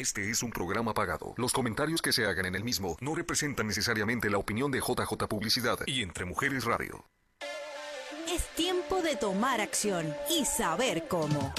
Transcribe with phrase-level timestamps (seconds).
[0.00, 1.34] Este es un programa pagado.
[1.36, 5.28] Los comentarios que se hagan en el mismo no representan necesariamente la opinión de JJ
[5.28, 7.04] Publicidad y Entre Mujeres Radio.
[8.34, 11.52] Es tiempo de tomar acción y saber cómo.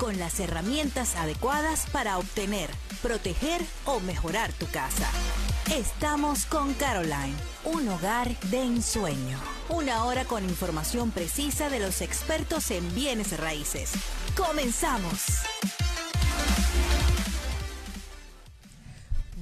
[0.00, 2.70] Con las herramientas adecuadas para obtener,
[3.00, 5.08] proteger o mejorar tu casa.
[5.72, 9.38] Estamos con Caroline, un hogar de ensueño.
[9.68, 13.92] Una hora con información precisa de los expertos en bienes raíces.
[14.36, 15.44] Comenzamos.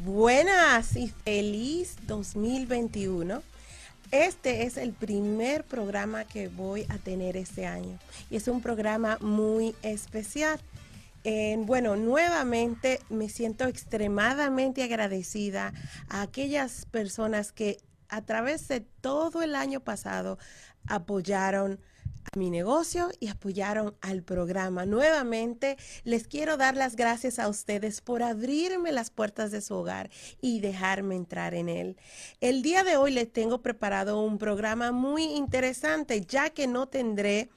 [0.05, 3.41] Buenas y feliz 2021.
[4.11, 9.19] Este es el primer programa que voy a tener este año y es un programa
[9.21, 10.59] muy especial.
[11.59, 15.73] bueno, nuevamente me siento extremadamente agradecida
[16.09, 17.79] a aquellas personas que
[18.09, 20.37] a través de todo el año pasado
[20.89, 21.79] apoyaron
[22.25, 24.87] a mi negocio y apoyaron al programa.
[24.87, 30.11] Nuevamente, les quiero dar las gracias a ustedes por abrirme las puertas de su hogar
[30.41, 31.97] y dejarme entrar en él.
[32.41, 37.51] El día de hoy les tengo preparado un programa muy interesante, ya que no tendré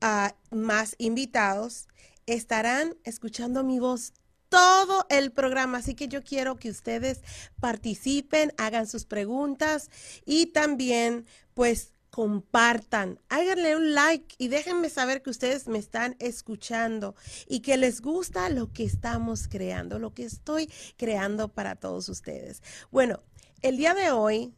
[0.00, 1.88] a más invitados.
[2.26, 4.12] Estarán escuchando mi voz
[4.48, 5.78] todo el programa.
[5.78, 7.20] Así que yo quiero que ustedes
[7.60, 9.90] participen, hagan sus preguntas
[10.24, 17.14] y también pues compartan, háganle un like y déjenme saber que ustedes me están escuchando
[17.46, 22.62] y que les gusta lo que estamos creando, lo que estoy creando para todos ustedes.
[22.90, 23.20] Bueno,
[23.60, 24.54] el día de hoy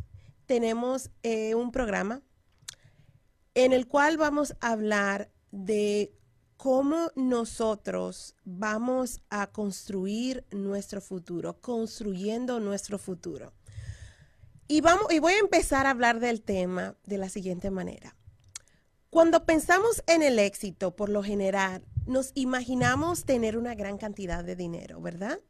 [0.47, 2.23] tenemos eh, un programa
[3.55, 6.15] en el cual vamos a hablar de
[6.57, 13.53] cómo nosotros vamos a construir nuestro futuro, construyendo nuestro futuro.
[14.71, 18.15] Y, voy a empezar a hablar del tema de la siguiente manera.
[19.09, 24.57] Cuando pensamos en el éxito, por lo general, nos imaginamos tener una gran cantidad de
[24.57, 25.41] dinero, ¿verdad?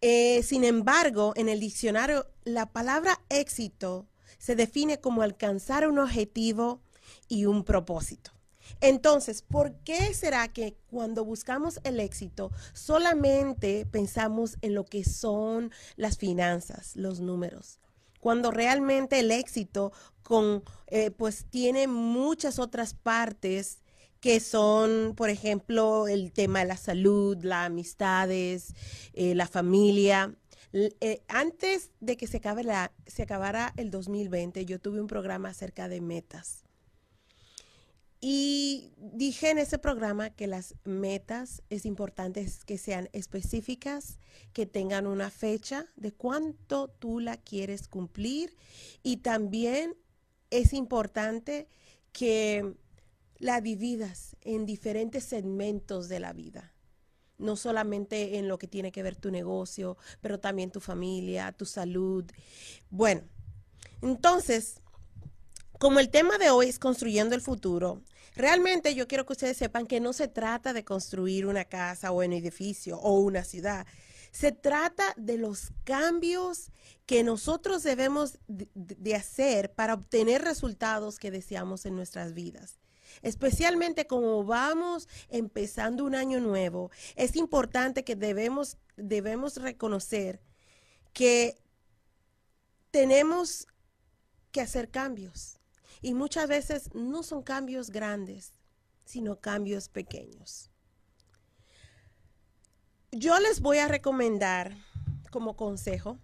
[0.00, 6.80] Eh, sin embargo, en el diccionario, la palabra éxito se define como alcanzar un objetivo
[7.28, 8.32] y un propósito.
[8.80, 15.70] Entonces, ¿por qué será que cuando buscamos el éxito solamente pensamos en lo que son
[15.94, 17.78] las finanzas, los números?
[18.26, 19.92] Cuando realmente el éxito
[20.24, 23.84] con, eh, pues tiene muchas otras partes
[24.18, 28.74] que son, por ejemplo, el tema de la salud, las amistades,
[29.12, 30.34] eh, la familia.
[30.72, 35.50] Eh, antes de que se, acabe la, se acabara el 2020, yo tuve un programa
[35.50, 36.65] acerca de metas.
[38.28, 44.18] Y dije en ese programa que las metas es importante que sean específicas,
[44.52, 48.56] que tengan una fecha de cuánto tú la quieres cumplir
[49.04, 49.94] y también
[50.50, 51.68] es importante
[52.10, 52.74] que
[53.38, 56.74] la dividas en diferentes segmentos de la vida.
[57.38, 61.64] No solamente en lo que tiene que ver tu negocio, pero también tu familia, tu
[61.64, 62.24] salud.
[62.90, 63.22] Bueno,
[64.02, 64.80] entonces,
[65.78, 68.02] como el tema de hoy es construyendo el futuro,
[68.36, 72.22] realmente yo quiero que ustedes sepan que no se trata de construir una casa o
[72.22, 73.86] un edificio o una ciudad.
[74.30, 76.70] Se trata de los cambios
[77.06, 82.78] que nosotros debemos de hacer para obtener resultados que deseamos en nuestras vidas.
[83.22, 90.42] Especialmente como vamos empezando un año nuevo, es importante que debemos, debemos reconocer
[91.14, 91.56] que
[92.90, 93.66] tenemos
[94.52, 95.55] que hacer cambios
[96.02, 98.52] y muchas veces no son cambios grandes,
[99.04, 100.70] sino cambios pequeños.
[103.12, 104.76] Yo les voy a recomendar
[105.30, 106.18] como consejo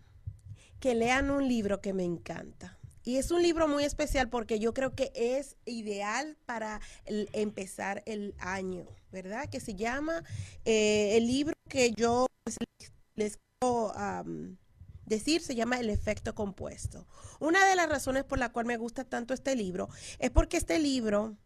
[0.80, 2.78] que lean un libro que me encanta.
[3.04, 8.34] Y es un libro muy especial porque yo creo que es ideal para empezar el
[8.38, 9.48] año, ¿verdad?
[9.48, 10.22] Que se llama
[10.64, 12.26] eh, el libro que yo
[13.16, 13.92] les, quiero
[15.12, 17.06] decir se llama El efecto compuesto.
[17.38, 20.78] Una de las razones por la cual me gusta tanto este libro es porque este
[20.78, 21.36] libro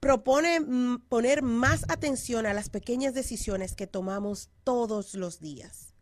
[0.00, 5.94] propone mm, poner más atención a las pequeñas decisiones que tomamos todos los días.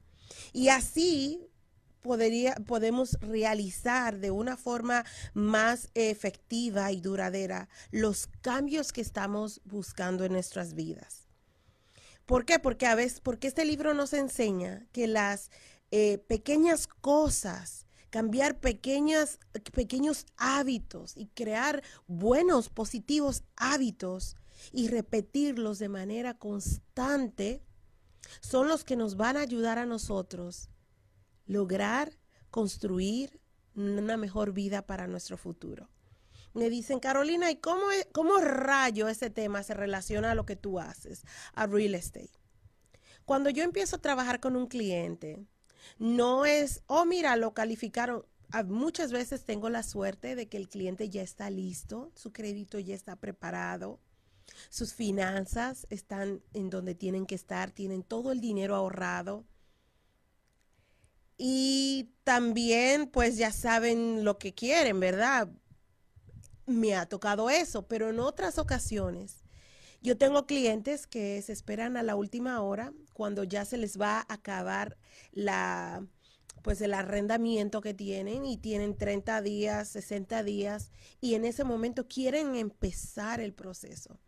[0.53, 1.49] Y así
[2.03, 5.05] podemos realizar de una forma
[5.35, 11.29] más efectiva y duradera los cambios que estamos buscando en nuestras vidas.
[12.27, 12.59] ¿Por qué?
[12.59, 15.51] Porque a veces, porque este libro nos enseña que las
[15.93, 19.39] eh, pequeñas cosas, cambiar pequeñas,
[19.75, 24.37] pequeños hábitos y crear buenos, positivos hábitos
[24.73, 27.63] y repetirlos de manera constante,
[28.41, 30.71] son los que nos van a ayudar a nosotros
[31.45, 32.19] lograr
[32.51, 33.39] construir
[33.75, 35.91] una mejor vida para nuestro futuro.
[36.55, 40.81] Me dicen, Carolina, ¿y cómo, cómo rayo ese tema se relaciona a lo que tú
[40.81, 42.31] haces, a real estate?
[43.27, 45.47] Cuando yo empiezo a trabajar con un cliente,
[45.99, 48.25] no es, oh, mira, lo calificaron.
[48.67, 52.95] Muchas veces tengo la suerte de que el cliente ya está listo, su crédito ya
[52.95, 53.99] está preparado,
[54.69, 59.47] sus finanzas están en donde tienen que estar, tienen todo el dinero ahorrado.
[61.39, 65.49] Y también pues ya saben lo que quieren, ¿verdad?
[66.67, 69.43] Me ha tocado eso, pero en otras ocasiones
[70.03, 74.19] yo tengo clientes que se esperan a la última hora cuando ya se les va
[74.19, 74.97] a acabar
[75.33, 76.07] la
[76.63, 82.07] pues el arrendamiento que tienen y tienen 30 días, 60 días y en ese momento
[82.07, 84.19] quieren empezar el proceso.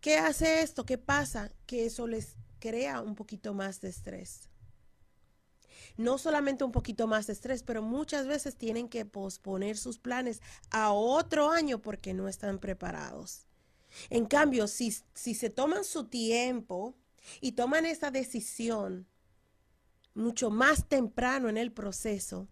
[0.00, 0.86] ¿Qué hace esto?
[0.86, 1.52] ¿Qué pasa?
[1.66, 4.48] Que eso les crea un poquito más de estrés.
[5.96, 10.40] No solamente un poquito más de estrés, pero muchas veces tienen que posponer sus planes
[10.70, 13.49] a otro año porque no están preparados.
[14.08, 16.96] En cambio, si, si se toman su tiempo
[17.40, 19.06] y toman esa decisión
[20.14, 22.48] mucho más temprano en el proceso,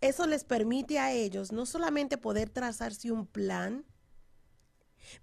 [0.00, 3.84] eso les permite a ellos no solamente poder trazarse un plan,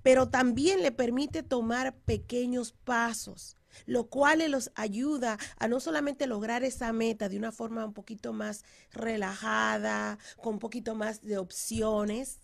[0.02, 6.64] pero también le permite tomar pequeños pasos, lo cual los ayuda a no solamente lograr
[6.64, 12.40] esa meta de una forma un poquito más relajada, con un poquito más de opciones,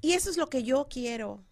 [0.00, 1.44] y eso es lo que yo quiero,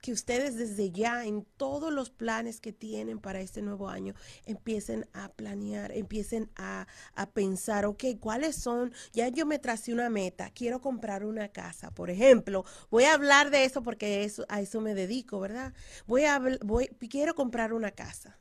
[0.00, 4.14] que ustedes desde ya en todos los planes que tienen para este nuevo año
[4.46, 6.86] empiecen a planear, empiecen a,
[7.32, 8.92] pensar, ok, ¿cuáles son?
[9.12, 12.64] Ya yo me tracé una meta, quiero comprar una casa, por ejemplo.
[12.90, 15.74] Voy a hablar de eso porque eso, a eso me dedico, ¿verdad?
[16.06, 18.38] Voy a, voy, quiero comprar una casa.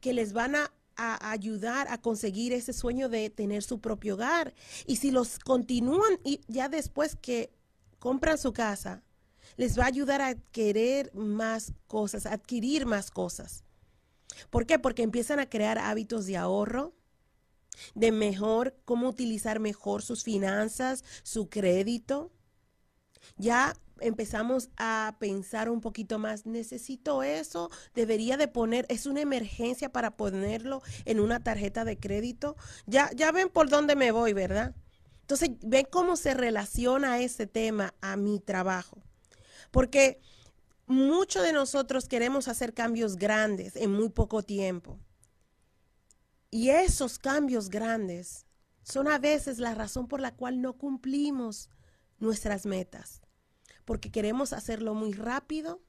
[0.00, 4.54] que les van a a ayudar a conseguir ese sueño de tener su propio hogar.
[4.86, 7.50] Y si los continúan y ya después que
[7.98, 9.02] compran su casa,
[9.56, 13.64] les va a ayudar a querer más cosas, a adquirir más cosas.
[14.50, 14.78] ¿Por qué?
[14.78, 16.92] Porque empiezan a crear hábitos de ahorro,
[17.94, 22.30] de mejor, cómo utilizar mejor sus finanzas, su crédito.
[23.36, 29.90] Ya empezamos a pensar un poquito más, necesito eso, debería de poner, es una emergencia
[29.90, 32.56] para ponerlo en una tarjeta de crédito.
[32.86, 34.74] Ya, ya ven por dónde me voy, ¿verdad?
[35.22, 39.02] Entonces, ven cómo se relaciona ese tema a mi trabajo.
[39.70, 40.20] Porque
[40.86, 45.00] muchos de nosotros queremos hacer cambios grandes en muy poco tiempo.
[46.50, 48.46] Y esos cambios grandes
[48.82, 51.70] son a veces la razón por la cual no cumplimos
[52.18, 53.20] nuestras metas
[53.86, 55.80] porque queremos hacerlo muy rápido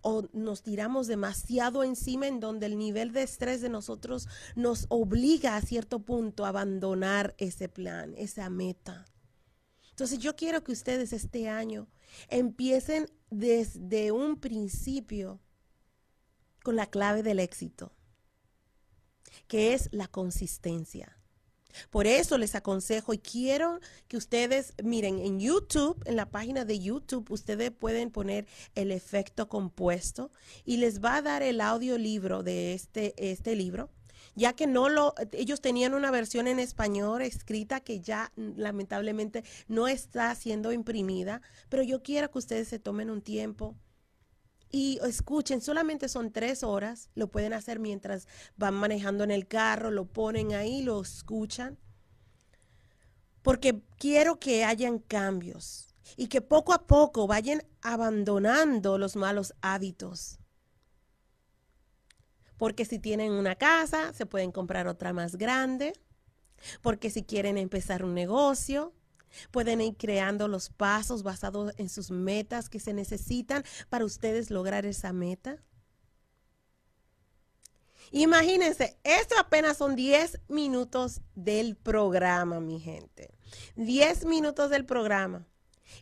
[0.00, 5.56] o nos tiramos demasiado encima en donde el nivel de estrés de nosotros nos obliga
[5.56, 9.04] a cierto punto a abandonar ese plan, esa meta.
[9.90, 11.88] Entonces yo quiero que ustedes este año
[12.28, 15.40] empiecen desde un principio
[16.62, 17.92] con la clave del éxito,
[19.48, 21.21] que es la consistencia.
[21.90, 26.78] Por eso les aconsejo y quiero que ustedes miren en YouTube, en la página de
[26.78, 30.30] YouTube, ustedes pueden poner el efecto compuesto
[30.64, 33.90] y les va a dar el audiolibro de este, este libro.
[34.34, 39.88] Ya que no lo, ellos tenían una versión en español escrita que ya lamentablemente no
[39.88, 43.76] está siendo imprimida, pero yo quiero que ustedes se tomen un tiempo
[44.72, 48.26] y escuchen, solamente son tres horas, lo pueden hacer mientras
[48.56, 51.78] van manejando en el carro, lo ponen ahí, lo escuchan,
[53.42, 60.38] porque quiero que hayan cambios y que poco a poco vayan abandonando los malos hábitos.
[62.56, 65.92] Porque si tienen una casa, se pueden comprar otra más grande.
[66.80, 68.92] Porque si quieren empezar un negocio,
[69.50, 74.86] pueden ir creando los pasos basados en sus metas que se necesitan para ustedes lograr
[74.86, 75.62] esa meta.
[78.10, 83.30] Imagínense, esto apenas son 10 minutos del programa, mi gente.
[83.76, 85.46] 10 minutos del programa.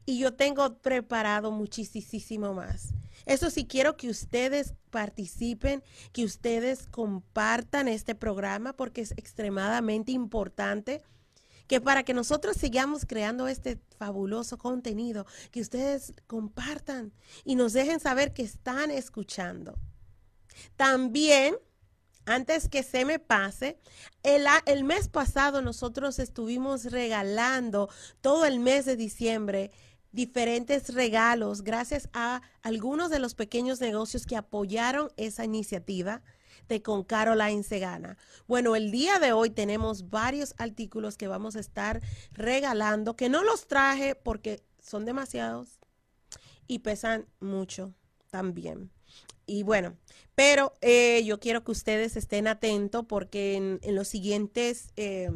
[0.07, 2.95] Y yo tengo preparado muchísimo más.
[3.27, 5.83] Eso sí, quiero que ustedes participen,
[6.13, 11.03] que ustedes compartan este programa porque es extremadamente importante
[11.71, 17.13] que para que nosotros sigamos creando este fabuloso contenido, que ustedes compartan
[17.45, 19.79] y nos dejen saber que están escuchando.
[20.75, 21.55] También,
[22.27, 23.79] antes que se me pase,
[24.25, 27.89] el, el mes pasado nosotros estuvimos regalando
[28.21, 29.71] todo el mes de diciembre
[30.11, 36.21] diferentes regalos gracias a algunos de los pequeños negocios que apoyaron esa iniciativa
[36.79, 38.17] Con Caroline Segana.
[38.47, 42.01] Bueno, el día de hoy tenemos varios artículos que vamos a estar
[42.33, 45.81] regalando, que no los traje porque son demasiados
[46.69, 47.93] y pesan mucho
[48.31, 48.93] también.
[49.47, 49.97] Y bueno,
[50.37, 54.93] pero eh, yo quiero que ustedes estén atentos porque en, los siguientes...
[54.97, 55.29] Eh,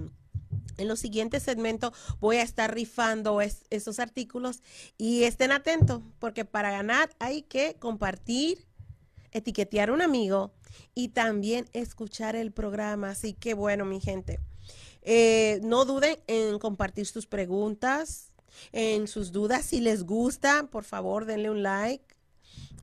[0.76, 4.60] en los siguientes segmentos voy a estar rifando esos artículos
[4.98, 8.66] y estén atentos porque para ganar hay que compartir,
[9.30, 10.52] etiquetear a un amigo
[10.94, 13.10] y también escuchar el programa.
[13.10, 14.40] Así que bueno, mi gente,
[15.02, 18.32] eh, no duden en compartir sus preguntas,
[18.72, 19.64] en sus dudas.
[19.66, 22.16] Si les gusta, por favor, denle un like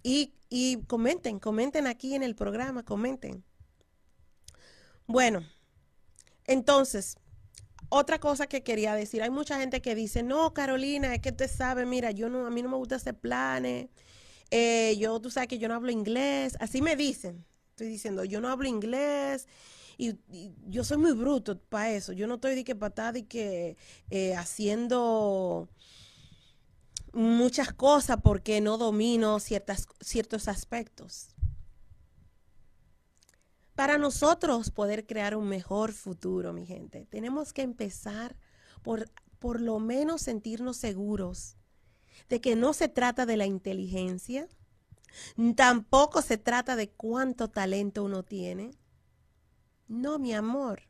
[0.03, 3.43] y, y comenten, comenten aquí en el programa, comenten.
[5.07, 5.43] Bueno,
[6.45, 7.17] entonces,
[7.89, 11.47] otra cosa que quería decir, hay mucha gente que dice, no, Carolina, es que te
[11.47, 13.89] sabe, mira, yo no, a mí no me gusta hacer planes,
[14.51, 18.39] eh, yo, tú sabes que yo no hablo inglés, así me dicen, estoy diciendo, yo
[18.39, 19.47] no hablo inglés
[19.97, 20.15] y,
[20.67, 23.75] yo soy muy bruto para eso, yo no estoy de que patada y que
[24.09, 25.69] eh, haciendo
[27.13, 31.35] muchas cosas porque no domino ciertas, ciertos aspectos.
[33.75, 38.35] Para nosotros poder crear un mejor futuro, mi gente, tenemos que empezar
[38.83, 39.09] por
[39.41, 41.57] por lo menos sentirnos seguros
[42.29, 44.47] de que no se trata de la inteligencia,
[45.55, 48.71] tampoco se trata de cuánto talento uno tiene.
[49.87, 50.83] No, mi amor.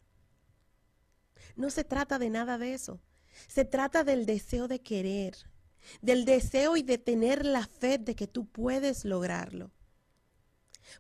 [1.55, 3.01] No se trata de nada de eso.
[3.47, 5.35] Se trata del deseo de querer,
[6.01, 9.71] del deseo y de tener la fe de que tú puedes lograrlo.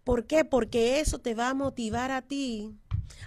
[0.03, 0.45] ¿Por qué?
[0.45, 2.73] Porque eso te va a motivar a ti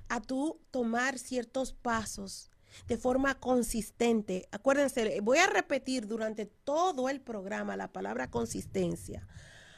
[0.08, 2.50] a tú tomar ciertos pasos
[2.88, 4.48] de forma consistente.
[4.50, 9.28] Acuérdense, voy a repetir durante todo el programa la palabra consistencia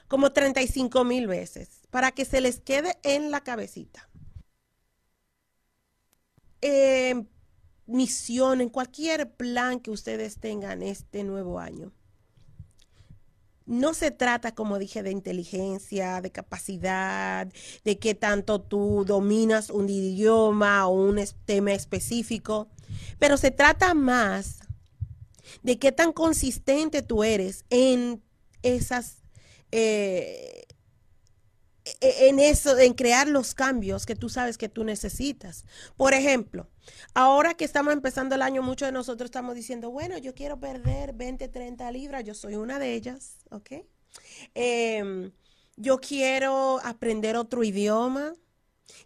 [0.09, 4.09] como 35 mil veces para que se les quede en la cabecita.
[6.61, 7.25] Eh,
[7.87, 11.93] misión, en cualquier plan que ustedes tengan este nuevo año
[13.67, 17.49] no se trata, como dije, de inteligencia, de capacidad,
[17.85, 22.69] de qué tanto tú dominas un idioma o un tema específico,
[23.19, 24.61] pero se trata más
[25.63, 28.23] de qué tan consistente tú eres en
[28.63, 29.25] esas
[29.79, 30.67] eh,
[32.01, 35.65] e-, en eso, en crear los cambios que tú sabes que tú necesitas.
[35.97, 36.69] Por ejemplo,
[37.15, 41.13] ahora que estamos empezando el año, muchos de nosotros estamos diciendo, bueno, yo quiero perder
[41.13, 43.85] 20, 30 libras, yo soy una de ellas, ¿ok?
[44.55, 45.33] Em,
[45.77, 48.35] yo quiero aprender otro idioma,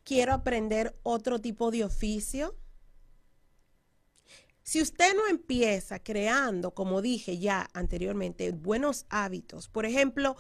[0.05, 2.55] quiero aprender otro tipo de oficio.
[4.71, 10.37] Si usted no empieza creando, como dije ya anteriormente, buenos hábitos, por ejemplo,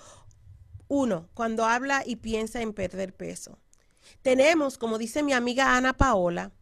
[0.86, 3.58] uno, cuando habla y piensa en perder peso.
[4.22, 6.52] Tenemos, como dice mi amiga Ana Paola,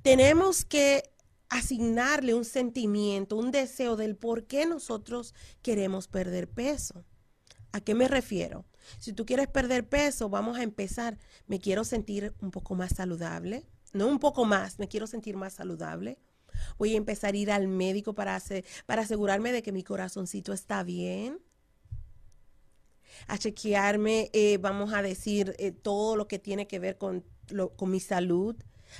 [0.00, 1.12] tenemos que
[1.50, 7.04] asignarle un sentimiento, un deseo del por qué nosotros queremos perder peso.
[7.72, 8.64] ¿A qué me refiero?
[8.98, 11.18] Si tú quieres perder peso, vamos a empezar.
[11.46, 13.66] Me quiero sentir un poco más saludable.
[13.92, 16.18] No un poco más, me quiero sentir más saludable.
[16.78, 18.40] Voy a empezar a ir al médico para,
[18.86, 21.40] para asegurarme de que mi corazoncito está bien
[23.26, 27.24] a chequearme, eh, vamos a decir, eh, todo lo que tiene que ver con,
[27.76, 28.56] con mi salud.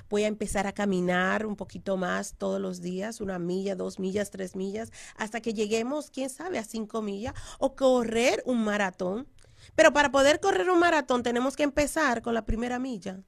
[0.08, 4.30] Voy a empezar a caminar un poquito más todos los días, una milla, dos millas,
[4.30, 9.26] tres millas, hasta que lleguemos, quién sabe, a cinco millas, o correr un maratón.
[9.74, 13.20] Pero para poder correr un maratón tenemos que empezar con la primera milla.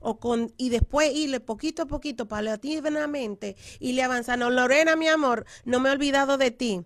[0.00, 4.50] O con, y después irle poquito a poquito, paulatinamente, irle avanzando.
[4.50, 6.84] Lorena, mi amor, no me he olvidado de ti.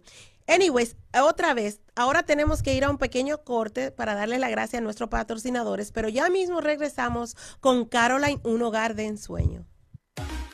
[0.49, 4.79] Anyways, otra vez, ahora tenemos que ir a un pequeño corte para darle la gracia
[4.79, 9.67] a nuestros patrocinadores, pero ya mismo regresamos con Caroline, un hogar de ensueño.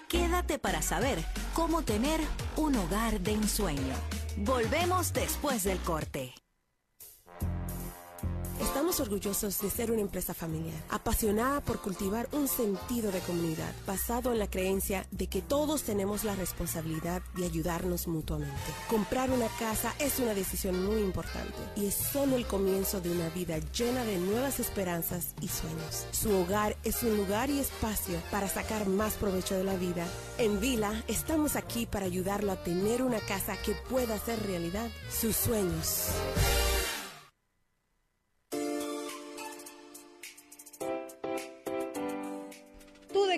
[0.09, 1.19] Quédate para saber
[1.55, 2.21] cómo tener
[2.57, 3.95] un hogar de ensueño.
[4.37, 6.35] Volvemos después del corte.
[8.61, 14.33] Estamos orgullosos de ser una empresa familiar, apasionada por cultivar un sentido de comunidad, basado
[14.33, 18.53] en la creencia de que todos tenemos la responsabilidad de ayudarnos mutuamente.
[18.89, 23.29] Comprar una casa es una decisión muy importante y es solo el comienzo de una
[23.31, 26.07] vida llena de nuevas esperanzas y sueños.
[26.13, 30.07] Su hogar es un lugar y espacio para sacar más provecho de la vida.
[30.39, 35.37] En Vila estamos aquí para ayudarlo a tener una casa que pueda hacer realidad sus
[35.37, 36.09] sueños.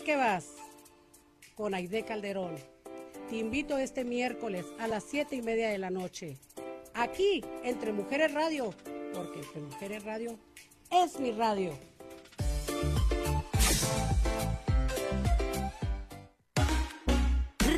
[0.00, 0.46] Qué vas?
[1.54, 2.56] Con Aide Calderón.
[3.28, 6.38] Te invito este miércoles a las 7 y media de la noche.
[6.94, 8.74] Aquí, entre Mujeres Radio,
[9.12, 10.38] porque entre Mujeres Radio
[10.90, 11.72] es mi radio.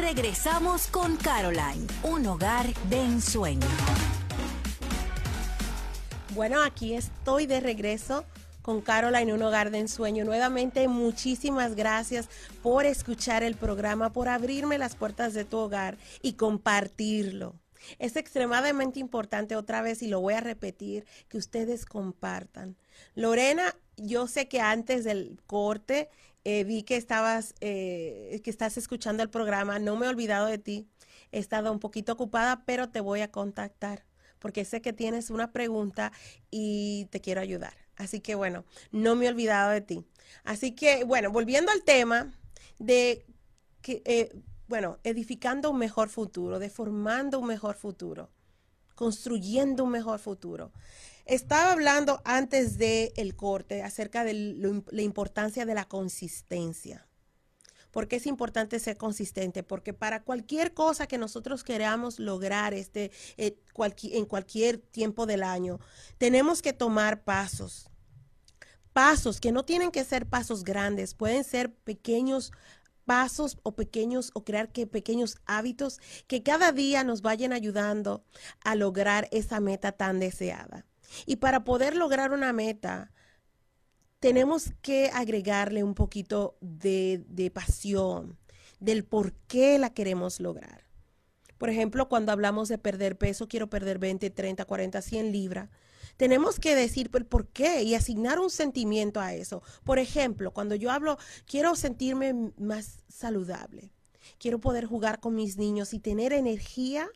[0.01, 3.67] Regresamos con Caroline, un hogar de ensueño.
[6.35, 8.25] Bueno, aquí estoy de regreso
[8.67, 10.25] con Caroline, un hogar de ensueño.
[10.25, 12.29] Nuevamente, muchísimas gracias
[12.65, 17.55] por escuchar el programa, por abrirme las puertas de tu hogar y compartirlo.
[18.01, 22.77] Es extremadamente importante otra vez y lo voy a repetir, que ustedes compartan.
[23.15, 26.09] Lorena, yo sé que antes del corte
[26.43, 29.79] eh, vi que estabas, eh, que estás escuchando el programa.
[29.79, 30.89] No me he olvidado de ti.
[31.31, 34.05] He estado un poquito ocupada, pero te voy a contactar
[34.41, 36.11] porque sé que tienes una pregunta
[36.51, 37.86] y te quiero ayudar.
[37.97, 40.05] Así que bueno, no me he olvidado de ti.
[40.45, 42.32] Así que bueno, volviendo al tema
[42.78, 43.25] de
[43.80, 44.32] que, eh,
[44.69, 48.30] bueno, edificando un mejor futuro, de formando un mejor futuro,
[48.95, 50.73] construyendo un mejor futuro.
[51.25, 54.35] Estaba hablando antes del el corte acerca de
[54.91, 57.06] la importancia de la consistencia.
[57.97, 59.63] ¿Por qué es importante ser consistente?
[59.63, 63.56] Porque para cualquier cosa que nosotros queramos lograr este, eh,
[64.13, 65.80] en cualquier tiempo del año,
[66.19, 67.89] tenemos que tomar pasos.
[68.93, 72.52] Pasos que no tienen que ser pasos grandes, pueden ser pequeños
[73.06, 78.26] pasos o pequeños o crear que pequeños hábitos que cada día nos vayan ayudando
[78.63, 80.85] a lograr esa meta tan deseada.
[81.25, 83.11] Y para poder lograr una meta,
[84.21, 88.39] tenemos que agregarle un poquito de, pasión,
[88.81, 90.85] del por qué la queremos lograr.
[91.59, 95.71] Por ejemplo, cuando hablamos de perder peso, quiero perder 20, 30, 40, 100 libras.
[96.17, 99.63] Tenemos que decir el por qué y asignar un sentimiento a eso.
[99.85, 103.93] Por ejemplo, cuando yo hablo, quiero sentirme más saludable.
[104.39, 107.09] Quiero poder jugar con mis niños y tener energía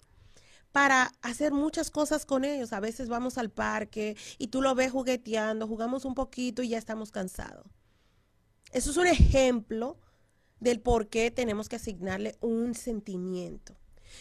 [0.73, 2.73] para hacer muchas cosas con ellos.
[2.73, 6.79] A veces vamos al parque y tú lo ves jugueteando, jugamos un poquito y ya
[6.79, 7.67] estamos cansados.
[8.73, 9.99] Eso es un ejemplo
[10.61, 13.77] del por qué tenemos que asignarle un sentimiento.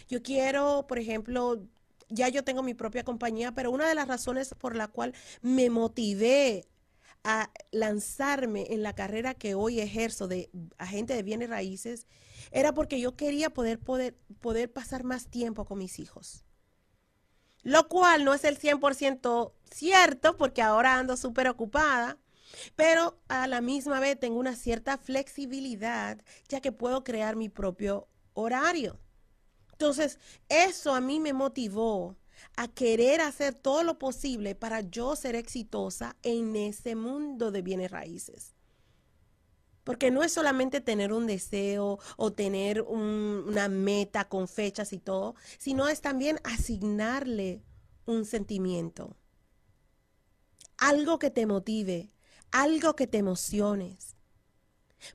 [0.08, 1.62] Yo quiero, por ejemplo,
[2.10, 5.70] ya yo tengo mi propia compañía, pero una de las razones por la cual me
[5.70, 6.66] motivé
[7.24, 12.08] a lanzarme en la carrera que hoy ejerzo de agente de bienes raíces
[12.52, 16.43] era porque yo quería poder, poder, poder pasar más tiempo con mis hijos.
[17.63, 22.17] Lo cual no es el 100% cierto porque ahora ando súper ocupada,
[22.75, 28.08] pero a la misma vez tengo una cierta flexibilidad ya que puedo crear mi propio
[28.34, 28.99] horario.
[29.71, 32.17] Entonces, eso a mí me motivó
[32.56, 37.91] a querer hacer todo lo posible para yo ser exitosa en ese mundo de bienes
[37.91, 38.56] raíces.
[39.89, 45.34] Porque no es solamente tener un deseo o tener una meta con fechas y todo,
[45.58, 47.63] sino es también asignarle
[48.06, 49.17] un sentimiento.
[50.78, 52.13] Algo que te motive,
[52.52, 54.15] algo que te emociones.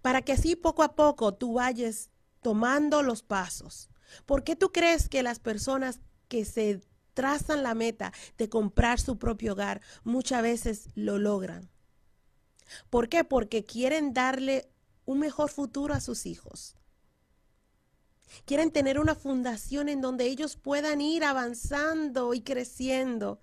[0.02, 2.10] Para que así poco a poco tú vayas
[2.42, 3.90] tomando los pasos.
[4.26, 6.80] ¿Por qué tú crees que las personas que se
[7.12, 11.70] trazan la meta de comprar su propio hogar muchas veces lo logran?
[12.90, 13.24] ¿Por qué?
[13.24, 14.68] Porque quieren darle
[15.04, 16.76] un mejor futuro a sus hijos.
[18.46, 23.40] Quieren tener una fundación en donde ellos puedan ir avanzando y creciendo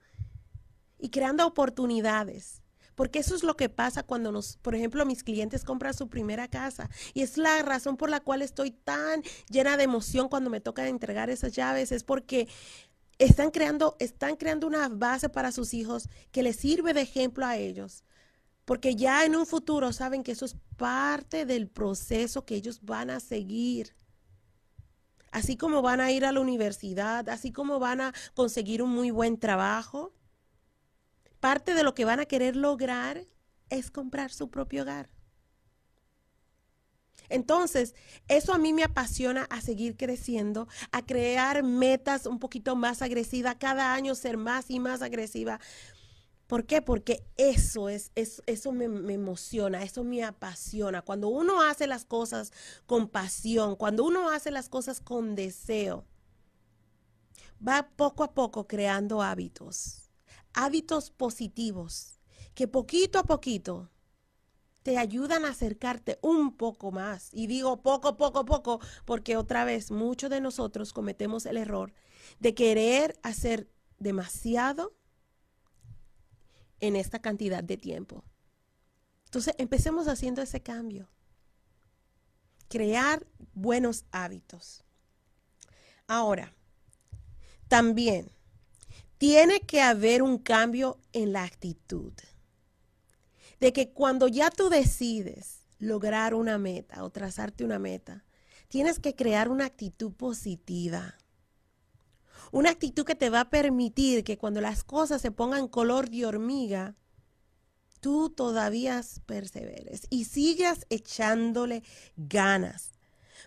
[0.97, 2.61] y creando oportunidades.
[2.95, 6.47] Porque eso es lo que pasa cuando nos, por ejemplo, mis clientes compran su primera
[6.47, 6.89] casa.
[7.13, 10.87] Y es la razón por la cual estoy tan llena de emoción cuando me toca
[10.87, 11.91] entregar esas llaves.
[11.91, 12.47] Es porque
[13.17, 17.57] están creando, están creando una base para sus hijos que les sirve de ejemplo a
[17.57, 18.03] ellos.
[18.65, 23.09] Porque ya en un futuro saben que eso es parte del proceso que ellos van
[23.09, 23.95] a seguir.
[25.31, 29.11] Así como van a ir a la universidad, así como van a conseguir un muy
[29.11, 30.13] buen trabajo,
[31.39, 33.25] parte de lo que van a querer lograr
[33.69, 35.09] es comprar su propio hogar.
[37.29, 37.95] Entonces,
[38.27, 43.55] eso a mí me apasiona a seguir creciendo, a crear metas un poquito más agresivas,
[43.55, 45.61] cada año ser más y más agresiva.
[46.51, 46.81] ¿Por qué?
[46.81, 51.01] Porque eso es, eso me, me, emociona, eso me apasiona.
[51.01, 52.51] Cuando uno hace las cosas
[52.85, 56.03] con pasión, cuando uno hace las cosas con deseo,
[57.65, 60.11] va poco a poco creando hábitos,
[60.51, 62.19] hábitos positivos,
[62.53, 63.89] que poquito a poquito
[64.83, 67.29] te ayudan a acercarte un poco más.
[67.31, 71.93] Y digo poco, poco, poco, porque otra vez muchos de nosotros cometemos el error
[72.41, 74.97] de querer hacer demasiado
[76.81, 78.25] en esta cantidad de tiempo.
[79.25, 81.09] Entonces, empecemos haciendo ese cambio.
[82.67, 84.83] Crear buenos hábitos.
[86.07, 86.53] Ahora,
[87.69, 88.29] también
[89.17, 92.13] tiene que haber un cambio en la actitud
[93.61, 98.25] de que cuando ya tú decides lograr una meta o trazarte una meta,
[98.67, 101.15] tienes que crear una actitud positiva.
[102.51, 106.25] Una actitud que te va a permitir que cuando las cosas se pongan color de
[106.25, 106.95] hormiga,
[108.01, 111.83] tú todavía perseveres y sigas echándole
[112.17, 112.91] ganas.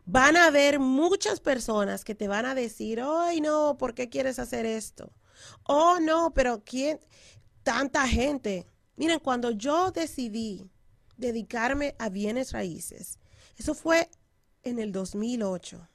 [0.07, 4.39] Van a haber muchas personas que te van a decir, ay no, ¿por qué quieres
[4.39, 5.13] hacer esto?
[5.65, 7.01] Oh no, pero ¿quién?
[7.63, 8.67] Tanta gente.
[8.97, 10.71] Miren, cuando yo decidí
[11.17, 13.19] dedicarme a bienes raíces,
[13.57, 14.11] eso fue
[14.63, 15.89] en el 2008.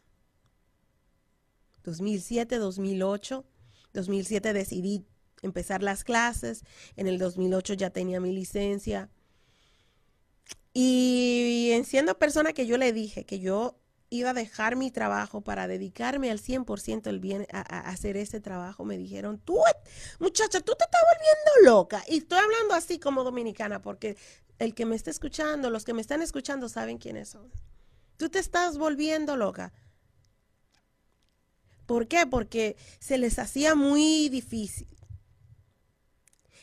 [1.83, 3.45] 2007, 2008.
[3.93, 5.05] 2007 decidí
[5.41, 6.63] empezar las clases.
[6.95, 9.09] En el 2008 ya tenía mi licencia.
[10.73, 15.67] Y siendo persona que yo le dije que yo iba a dejar mi trabajo para
[15.67, 19.59] dedicarme al 100% el bien a, hacer ese trabajo, me dijeron, tú,
[20.19, 22.03] muchacha, tú te estás volviendo loca.
[22.07, 24.17] Y estoy hablando así como dominicana, porque
[24.57, 27.51] el que me está escuchando, los que me están escuchando saben quiénes son.
[28.17, 29.71] Tú te estás volviendo loca.
[31.89, 32.27] ¿Por qué?
[32.27, 34.87] Porque se les hacía muy difícil.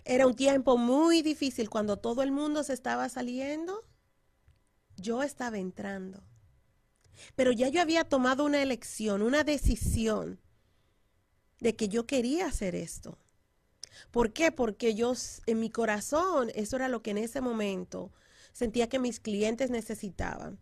[0.05, 3.83] Era un tiempo muy difícil cuando todo el mundo se estaba saliendo.
[4.97, 6.23] Yo estaba entrando.
[7.35, 10.41] Pero ya yo había tomado una elección, una decisión
[11.59, 13.19] de que yo quería hacer esto.
[14.13, 14.53] ¿Por qué?
[14.53, 15.13] Porque yo
[15.47, 18.13] en mi corazón, eso era lo que en ese momento
[18.53, 20.61] sentía que mis clientes necesitaban.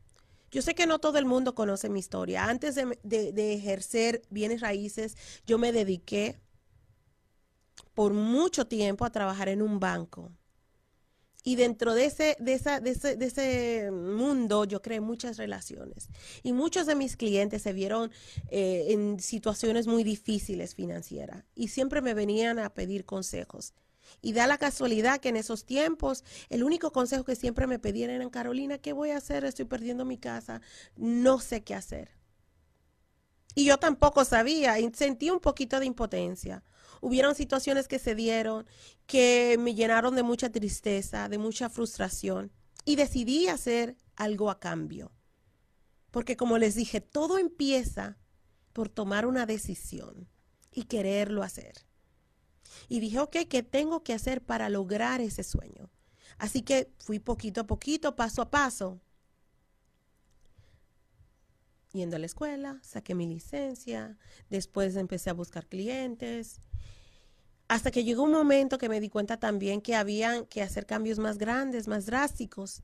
[0.55, 2.45] Yo sé que no todo el mundo conoce mi historia.
[2.45, 5.17] Antes de, ejercer bienes raíces,
[5.49, 6.39] yo me dediqué
[7.93, 10.31] por mucho tiempo a trabajar en un banco.
[11.43, 16.09] Y dentro de ese, de, esa, de, ese, de ese mundo yo creé muchas relaciones.
[16.45, 18.13] Y muchos de mis clientes se vieron
[18.49, 21.43] eh, en situaciones muy difíciles financieras.
[21.57, 23.75] Y siempre me venían a pedir consejos.
[24.23, 28.11] Y da la casualidad que en esos tiempos el único consejo que siempre me pedían
[28.11, 29.45] era, Carolina, ¿qué voy a hacer?
[29.45, 30.61] Estoy perdiendo mi casa.
[30.97, 32.11] No sé qué hacer.
[33.55, 36.63] Y yo tampoco sabía sentí un poquito de impotencia
[37.05, 38.67] hubieron situaciones que se dieron
[39.07, 42.51] que me llenaron de mucha tristeza, de mucha frustración
[42.87, 45.13] y decidí hacer algo a cambio.
[46.11, 48.17] Porque como les dije, todo empieza
[48.73, 50.31] por tomar una decisión
[50.73, 51.75] y quererlo hacer.
[52.89, 55.91] Y dije, ok, ¿qué tengo que hacer para lograr ese sueño?
[56.39, 59.01] Así que fui poquito a poquito, paso a paso,
[61.93, 64.19] yendo a la escuela, saqué mi licencia,
[64.51, 66.61] después empecé a buscar clientes,
[67.69, 71.19] hasta que llegó un momento que me di cuenta también que habían que hacer cambios
[71.19, 72.83] más grandes, más drásticos.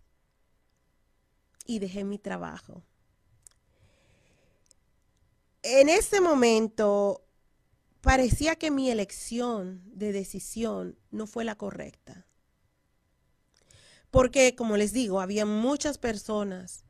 [1.66, 2.82] Y dejé mi trabajo.
[5.62, 7.22] En ese momento
[8.00, 12.26] parecía que mi elección de decisión no fue la correcta.
[14.10, 16.84] Porque, como les digo, había muchas personas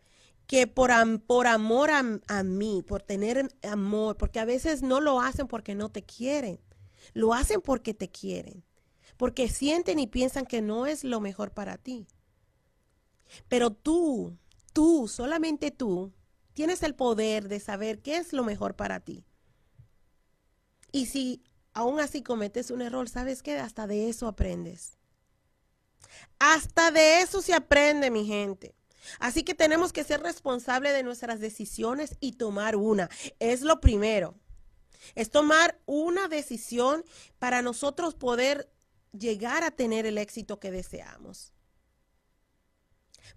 [0.46, 5.74] que por, amor a mí, por tener amor, porque a veces no lo hacen porque
[5.74, 6.60] no te quieren
[7.14, 8.64] lo hacen porque te quieren,
[9.16, 12.06] porque sienten y piensan que no es lo mejor para ti.
[13.48, 14.36] Pero tú,
[14.72, 16.12] tú, solamente tú,
[16.52, 19.24] tienes el poder de saber qué es lo mejor para ti.
[20.92, 23.58] Y si aún así cometes un error, ¿sabes qué?
[23.58, 24.98] Hasta de eso aprendes.
[26.38, 28.74] Hasta de eso se aprende, mi gente.
[29.18, 33.08] Así que tenemos que ser responsables de nuestras decisiones y tomar una.
[33.38, 34.34] Es lo primero.
[35.14, 37.04] Es tomar una decisión
[37.38, 38.70] para nosotros poder
[39.12, 41.52] llegar a tener el éxito que deseamos.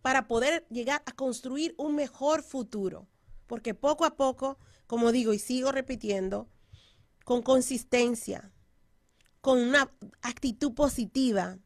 [0.02, 3.08] Para poder llegar a construir un mejor futuro.
[3.48, 6.50] Porque poco a poco, como digo y sigo repitiendo,
[7.24, 8.52] con consistencia,
[9.42, 11.58] con una actitud positiva,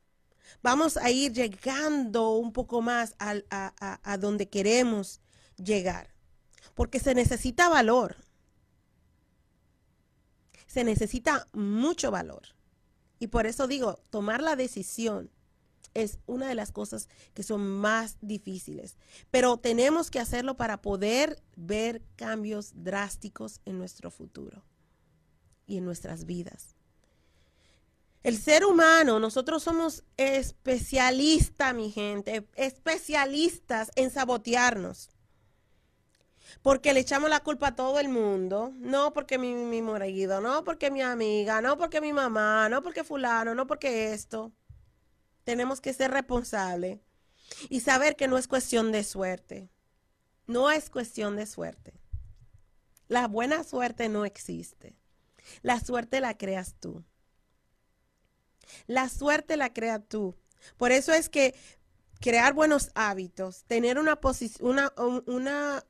[0.62, 5.22] vamos a ir llegando un poco más a, donde queremos
[5.58, 6.14] llegar.
[6.74, 8.18] Porque se necesita valor.
[10.68, 12.44] Se necesita mucho valor.
[13.20, 15.32] Y por eso digo, tomar la decisión
[15.96, 18.98] es una de las cosas que son más difíciles.
[19.32, 24.64] Pero tenemos que hacerlo para poder ver cambios drásticos en nuestro futuro
[25.68, 26.76] y en nuestras vidas.
[28.24, 35.10] El ser humano, nosotros somos especialistas, mi gente, especialistas en sabotearnos.
[36.62, 38.74] Porque le echamos la culpa a todo el mundo.
[38.78, 43.04] No porque mi, mi marido, no porque mi amiga, no porque mi mamá, no porque
[43.04, 44.52] fulano, no porque esto.
[45.44, 47.00] Tenemos que ser responsables
[47.70, 49.70] y saber que no es cuestión de suerte.
[50.48, 52.00] No es cuestión de suerte.
[53.08, 54.98] La buena suerte no existe.
[55.62, 57.04] La suerte la creas tú.
[58.86, 60.36] La suerte la creas tú.
[60.78, 61.56] Por eso es que
[62.20, 64.20] crear buenos hábitos, tener una,
[64.62, 65.84] una,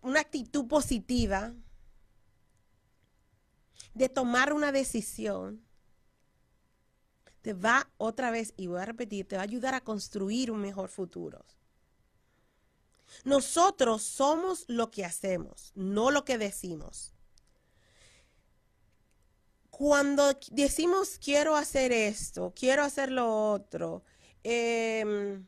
[0.00, 1.54] una, actitud positiva
[3.94, 5.62] de tomar una decisión,
[7.42, 10.60] te va otra vez, y voy a repetir, te va a ayudar a construir un
[10.60, 11.44] mejor futuro.
[13.24, 17.15] Nosotros somos lo que hacemos, no lo que decimos
[19.76, 24.02] cuando decimos quiero hacer esto, quiero hacer lo otro,
[24.42, 25.46] em,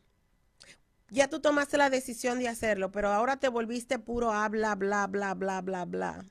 [1.08, 5.32] ya tú tomaste la decisión de hacerlo, pero ahora te volviste puro habla, bla, bla,
[5.32, 6.26] bla, bla, bla.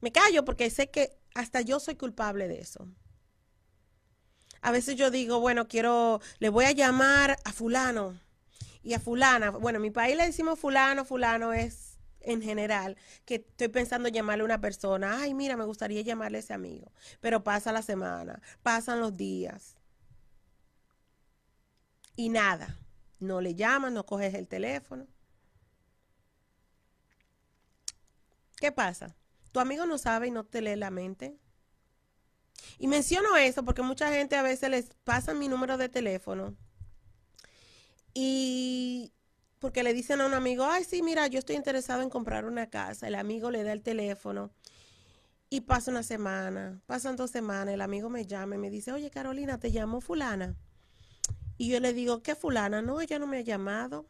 [0.00, 2.86] Me callo porque sé que hasta yo soy culpable de eso.
[4.62, 8.16] A veces yo digo, bueno, quiero, le voy a llamar a fulano
[8.84, 9.50] y a fulana.
[9.50, 11.83] Bueno, en mi país le decimos fulano, fulano es
[12.24, 16.40] en general que estoy pensando llamarle a una persona, ay, mira, me gustaría llamarle a
[16.40, 19.76] ese amigo, pero pasa la semana, pasan los días
[22.16, 22.76] y nada,
[23.18, 25.06] no le llamas, no coges el teléfono.
[28.56, 29.14] ¿Qué pasa?
[29.52, 31.36] Tu amigo no sabe y no te lee la mente.
[32.78, 36.56] Y menciono eso porque mucha gente a veces les pasa mi número de teléfono
[38.14, 39.12] y
[39.64, 42.68] porque le dicen a un amigo, ay, sí, mira, yo estoy interesado en comprar una
[42.68, 43.08] casa.
[43.08, 44.50] El amigo le da el teléfono
[45.48, 49.08] y pasa una semana, pasan dos semanas, el amigo me llama y me dice, oye,
[49.08, 50.54] Carolina, te llamo fulana.
[51.56, 52.82] Y yo le digo, ¿qué fulana?
[52.82, 54.04] No, ella no me ha llamado.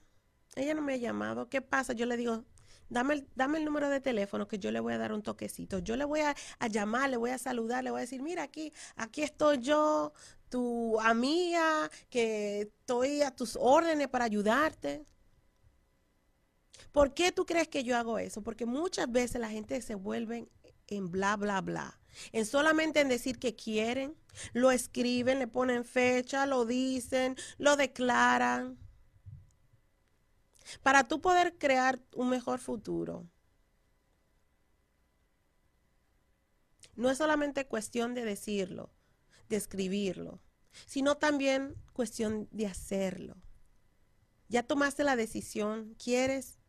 [0.56, 1.48] Ella no me ha llamado.
[1.48, 1.92] ¿Qué pasa?
[1.92, 2.42] Yo le digo,
[2.88, 5.78] dame el, dame el número de teléfono que yo le voy a dar un toquecito.
[5.78, 8.42] Yo le voy a, a, llamar, le voy a saludar, le voy a decir, mira
[8.42, 10.12] aquí, aquí estoy yo,
[10.48, 15.04] tu amiga, que estoy a tus órdenes para ayudarte.
[16.94, 18.40] ¿Por qué tú crees que yo hago eso?
[18.42, 20.48] Porque muchas veces la gente se vuelve
[20.86, 21.98] en bla, bla, bla.
[22.30, 24.16] En solamente en decir que quieren,
[24.52, 28.78] lo escriben, le ponen fecha, lo dicen, lo declaran.
[30.84, 33.26] Para tú poder crear un mejor futuro,
[36.94, 38.92] no es solamente cuestión de decirlo,
[39.48, 40.40] de escribirlo,
[40.86, 43.34] sino también cuestión de hacerlo.
[44.48, 46.60] Ya tomaste la decisión, quieres,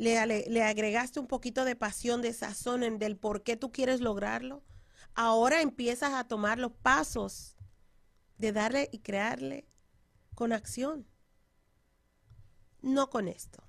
[0.00, 4.62] le, agregaste un poquito de pasión, de sazón en del por qué tú quieres lograrlo,
[5.14, 7.56] ahora empiezas a tomar los pasos
[8.38, 9.68] de darle y crearle
[10.34, 11.06] con acción,
[12.80, 13.62] no con esto.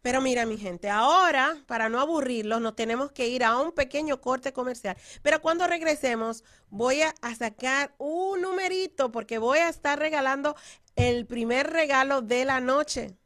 [0.00, 4.20] Pero mira, mi gente, ahora, para no aburrirlos, nos tenemos que ir a un pequeño
[4.20, 4.96] corte comercial.
[5.22, 10.56] Pero cuando regresemos, voy a, sacar un numerito porque voy a estar regalando
[10.94, 13.18] el primer regalo de la noche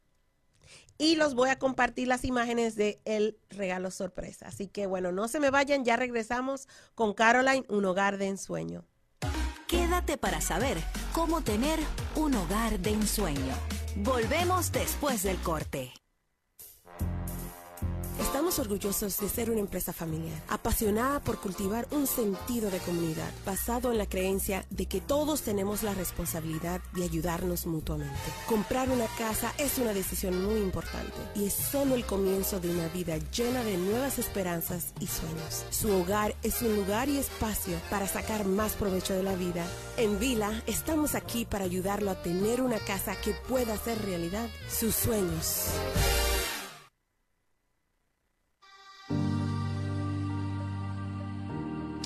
[0.98, 4.48] y los voy a compartir las imágenes de el regalo sorpresa.
[4.48, 8.84] Así que bueno, no se me vayan, ya regresamos con Caroline, un hogar de ensueño.
[9.68, 10.78] Quédate para saber
[11.12, 11.78] cómo tener
[12.16, 13.54] un hogar de ensueño.
[13.96, 15.92] Volvemos después del corte.
[18.20, 23.92] Estamos orgullosos de ser una empresa familiar, apasionada por cultivar un sentido de comunidad, basado
[23.92, 28.18] en la creencia de que todos tenemos la responsabilidad de ayudarnos mutuamente.
[28.48, 32.88] Comprar una casa es una decisión muy importante y es solo el comienzo de una
[32.88, 35.64] vida llena de nuevas esperanzas y sueños.
[35.70, 39.64] Su hogar es un lugar y espacio para sacar más provecho de la vida.
[39.96, 44.94] En Vila estamos aquí para ayudarlo a tener una casa que pueda hacer realidad sus
[44.94, 45.66] sueños.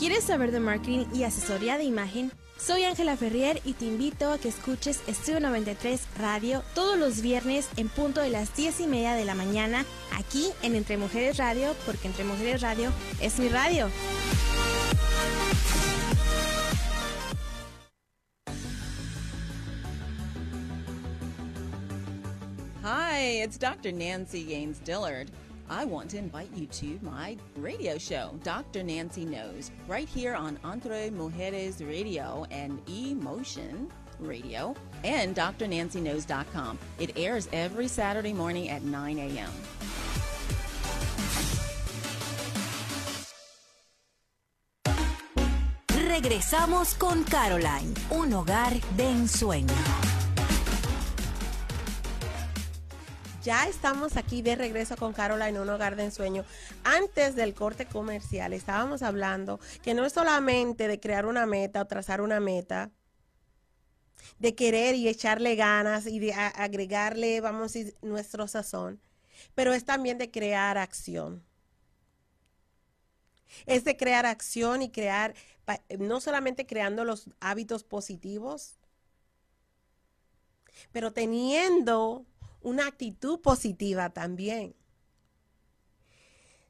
[0.02, 2.32] ¿Quieres saber de marketing y asesoría de imagen?
[2.58, 7.68] Soy Ángela Ferrier y te invito a que escuches Estudio 93 Radio todos los viernes
[7.76, 9.84] en punto de las 10 y media de la mañana
[10.18, 13.88] aquí en Entre Mujeres Radio, porque Entre Mujeres Radio es mi radio.
[22.82, 23.92] Hi, it's Dr.
[23.92, 25.28] Nancy Gaines Dillard.
[25.72, 28.82] I want to invite you to my radio show, Dr.
[28.82, 36.78] Nancy Knows, right here on Entre Mujeres Radio and Emotion Radio and drnancyknows.com.
[36.98, 39.50] It airs every Saturday morning at 9 a.m.
[45.88, 50.11] Regresamos con Caroline, un hogar de ensueño.
[53.42, 56.44] Ya estamos aquí de regreso con Caroline, un hogar de ensueño.
[56.84, 61.86] Antes del corte comercial estábamos hablando que no es solamente de crear una meta o
[61.86, 62.92] trazar una meta,
[64.38, 69.00] de querer y echarle ganas y de agregarle, vamos a decir, nuestro sazón,
[69.56, 71.44] pero es también de crear acción.
[73.66, 75.34] Es de crear acción y crear,
[75.98, 78.78] no solamente creando los hábitos positivos,
[80.92, 82.24] pero teniendo
[82.62, 84.74] una actitud positiva también.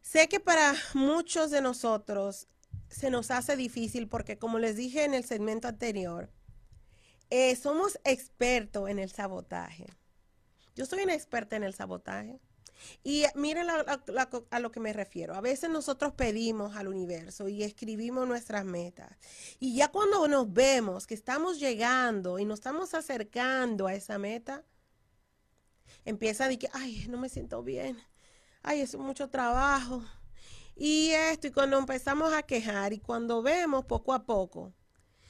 [0.03, 2.49] Sé que para muchos de nosotros
[2.91, 6.31] se nos hace difícil porque como les dije en el segmento anterior,
[7.31, 9.87] eh, somos expertos en el sabotaje.
[10.75, 12.41] Yo soy una experta en el sabotaje.
[13.05, 15.35] Y miren a lo que me refiero.
[15.35, 19.17] A veces nosotros pedimos al universo y escribimos nuestras metas.
[19.61, 24.65] Y ya cuando nos vemos que estamos llegando y nos estamos acercando a esa meta,
[26.05, 27.99] empieza a decir, ay, no me siento bien,
[28.63, 30.03] ay, es mucho trabajo.
[30.77, 34.73] Y esto, y cuando empezamos a quejar y cuando vemos poco a poco,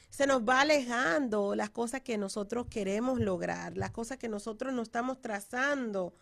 [0.09, 4.83] se nos va alejando las cosas que nosotros queremos lograr, las cosas que nosotros nos
[4.83, 6.13] estamos trazando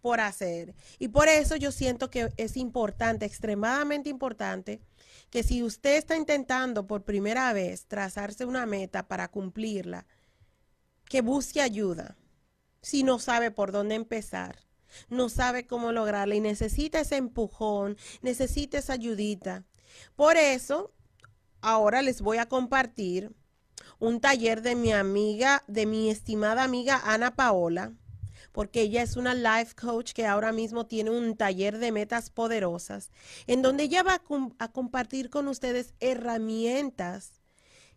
[0.00, 0.74] por hacer.
[0.98, 4.80] Y por eso yo siento que es importante, extremadamente importante,
[5.30, 10.06] que si usted está intentando por primera vez trazarse una meta para cumplirla,
[11.06, 12.16] que busque ayuda
[12.82, 14.68] si no sabe por dónde empezar,
[15.08, 19.64] no sabe cómo lograrla y necesita ese empujón, necesita esa ayudita.
[20.16, 20.92] Por eso,
[21.60, 23.34] ahora les voy a compartir
[23.98, 27.92] un taller de mi amiga, de mi estimada amiga Ana Paola,
[28.52, 33.10] porque ella es una life coach que ahora mismo tiene un taller de metas poderosas,
[33.46, 37.32] en donde ella va a, a compartir con ustedes herramientas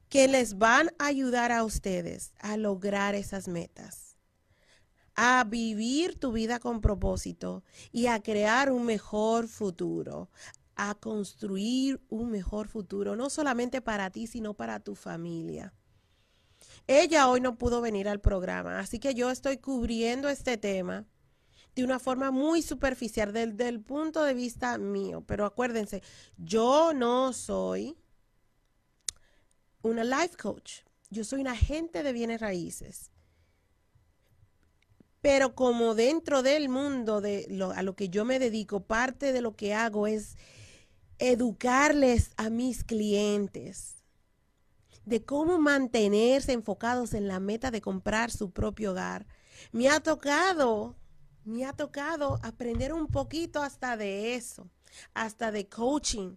[0.10, 4.11] que les van a ayudar a ustedes a lograr esas metas
[5.16, 10.30] a vivir tu vida con propósito y a crear un mejor futuro,
[10.76, 15.74] a construir un mejor futuro, no solamente para ti, sino para tu familia.
[16.88, 21.06] Ella hoy no pudo venir al programa, así que yo estoy cubriendo este tema
[21.76, 25.24] de una forma muy superficial desde el punto de vista mío.
[25.26, 26.02] Pero acuérdense,
[26.38, 27.98] yo no soy
[29.82, 33.11] una life coach, yo soy un agente de bienes raíces.
[35.22, 39.42] Pero como dentro del mundo de lo, a lo que yo me dedico, parte de
[39.42, 40.36] lo que hago es
[41.20, 44.02] educarles a mis clientes
[45.06, 49.28] de cómo mantenerse enfocados en la meta de comprar su propio hogar.
[49.72, 50.96] Me ha tocado,
[51.44, 54.70] me ha tocado aprender un poquito hasta de eso,
[55.14, 56.36] hasta de coaching,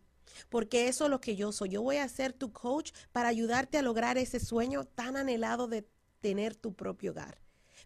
[0.48, 1.70] porque eso es lo que yo soy.
[1.70, 5.86] Yo voy a ser tu coach para ayudarte a lograr ese sueño tan anhelado de
[6.20, 7.43] tener tu propio hogar.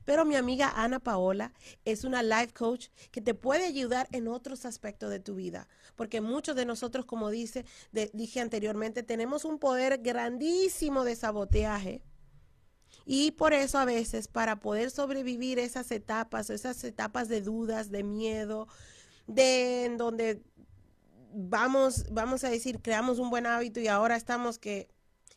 [0.09, 1.53] Pero mi amiga Ana Paola
[1.85, 5.69] es una life coach que te puede ayudar en otros aspectos de tu vida.
[5.97, 7.67] Porque muchos de nosotros, como dice,
[8.15, 12.03] dije anteriormente, tenemos un poder grandísimo de saboteaje.
[13.05, 18.03] Y por eso a veces, para poder sobrevivir esas etapas, esas etapas de dudas, de
[18.03, 18.67] miedo,
[19.27, 20.43] de donde
[21.35, 24.89] vamos, vamos a decir, creamos un buen hábito y ahora estamos que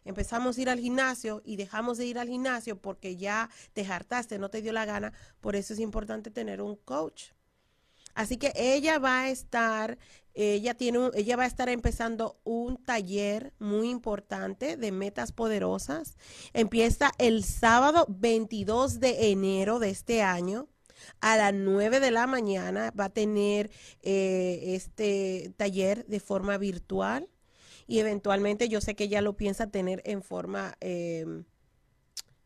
[0.06, 4.40] empezamos a ir al gimnasio y dejamos de ir al gimnasio porque ya te hartaste,
[4.40, 7.32] no te dio la gana, por eso es importante tener un coach.
[8.14, 9.98] Así que ella va a estar,
[10.34, 16.18] ella tiene, ella va a estar empezando un taller muy importante de metas poderosas.
[16.54, 20.68] Empieza el sábado 22 de enero de este año
[21.22, 22.92] a las 9 de la mañana.
[23.00, 23.72] Va a tener
[24.02, 27.30] eh, este taller de forma virtual
[27.92, 31.44] y eventualmente yo sé que ella lo piensa tener en forma em,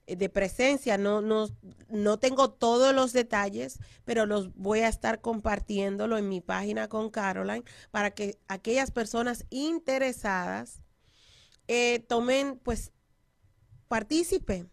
[0.07, 0.97] de presencia.
[0.97, 1.49] No, no,
[1.87, 7.11] no tengo todos los detalles, pero los voy a estar compartiéndolo en mi página con
[7.11, 10.81] Caroline para que aquellas personas interesadas
[11.67, 12.91] eh, tomen, pues,
[13.87, 14.65] partícipe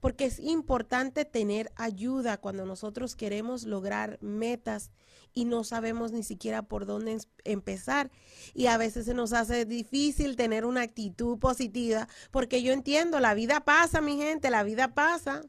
[0.00, 4.90] porque es importante tener ayuda cuando nosotros queremos lograr metas
[5.34, 8.10] y no sabemos ni siquiera por dónde empezar.
[8.54, 13.34] Y a veces se nos hace difícil tener una actitud positiva, porque yo entiendo, la
[13.34, 15.42] vida pasa, mi gente, la vida pasa.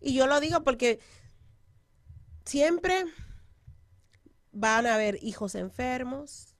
[0.00, 0.98] Y yo lo digo porque
[2.44, 3.04] siempre
[4.52, 6.54] van a haber hijos enfermos.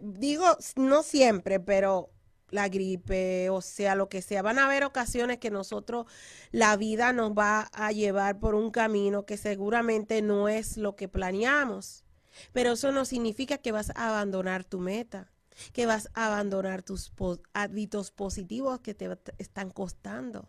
[0.00, 0.46] digo,
[0.76, 2.11] no siempre, pero
[2.52, 4.42] la gripe, o sea, lo que sea.
[4.42, 6.06] Van a haber ocasiones que nosotros,
[6.52, 11.08] la vida nos va a llevar por un camino que seguramente no es lo que
[11.08, 12.04] planeamos.
[12.52, 15.32] Pero eso no significa que vas a abandonar tu meta,
[15.72, 17.12] que vas a abandonar tus
[17.54, 20.48] hábitos positivos que te están costando.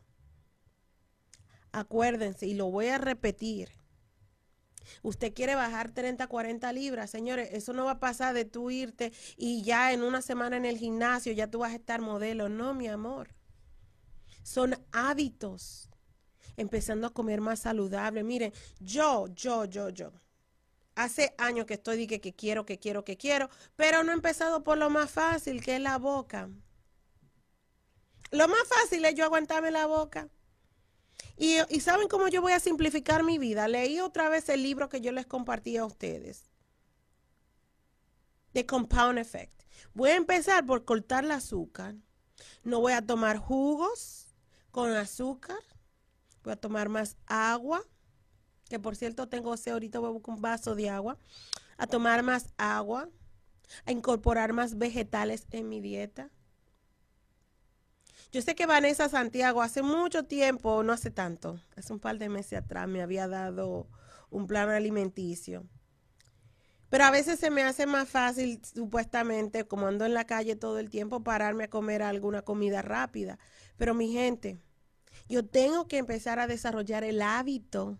[1.71, 3.69] Acuérdense, y lo voy a repetir,
[5.01, 9.11] Usted quiere bajar 30, 40 libras, señores, eso no va a pasar de tú irte
[9.37, 12.49] y ya en una semana en el gimnasio ya tú vas a estar modelo.
[12.49, 13.29] No, mi amor.
[14.43, 15.89] Son hábitos.
[16.55, 18.23] Empezando a comer más saludable.
[18.23, 20.11] Miren, yo, yo, yo, yo.
[20.95, 24.63] Hace años que estoy diciendo que quiero, que quiero, que quiero, pero no he empezado
[24.63, 26.49] por lo más fácil, que es la boca.
[28.29, 30.27] Lo más fácil es yo aguantarme la boca.
[31.35, 33.67] Y, saben cómo yo voy a simplificar mi vida.
[33.67, 36.49] Leí otra vez el libro que yo les compartí a ustedes.
[38.53, 39.63] The Compound Effect.
[39.93, 41.95] Voy a empezar por cortar el azúcar.
[42.63, 44.27] No voy a tomar jugos
[44.71, 45.57] con azúcar.
[46.43, 47.83] Voy a tomar más agua.
[48.69, 51.17] Que por cierto tengo ese ahorita voy a buscar un vaso de agua.
[51.77, 53.09] A tomar más agua.
[53.85, 56.29] A incorporar más vegetales en mi dieta
[58.33, 62.29] yo sé que Vanessa Santiago hace mucho tiempo, no hace tanto, hace un par de
[62.29, 63.87] meses atrás me había dado
[64.31, 65.67] un plan alimenticio.
[66.89, 70.79] Pero a veces se me hace más fácil, supuestamente, como ando en la calle todo
[70.79, 73.37] el tiempo, pararme a comer alguna comida rápida.
[73.77, 74.57] Pero mi gente,
[75.29, 77.99] yo tengo que empezar a desarrollar el hábito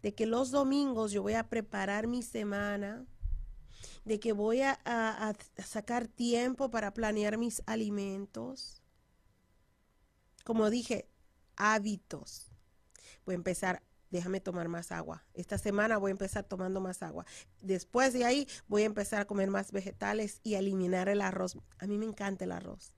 [0.00, 3.04] de que los domingos yo voy a preparar mi semana,
[4.06, 8.79] de que voy a, a sacar tiempo para planear mis alimentos
[10.44, 11.08] como dije,
[11.56, 12.50] hábitos.
[13.24, 15.24] Voy a empezar, déjame tomar más agua.
[15.34, 17.26] Esta semana voy a empezar tomando más agua.
[17.60, 21.56] Después de ahí voy a empezar a comer más vegetales y a eliminar el arroz.
[21.78, 22.92] A mí me encanta el arroz.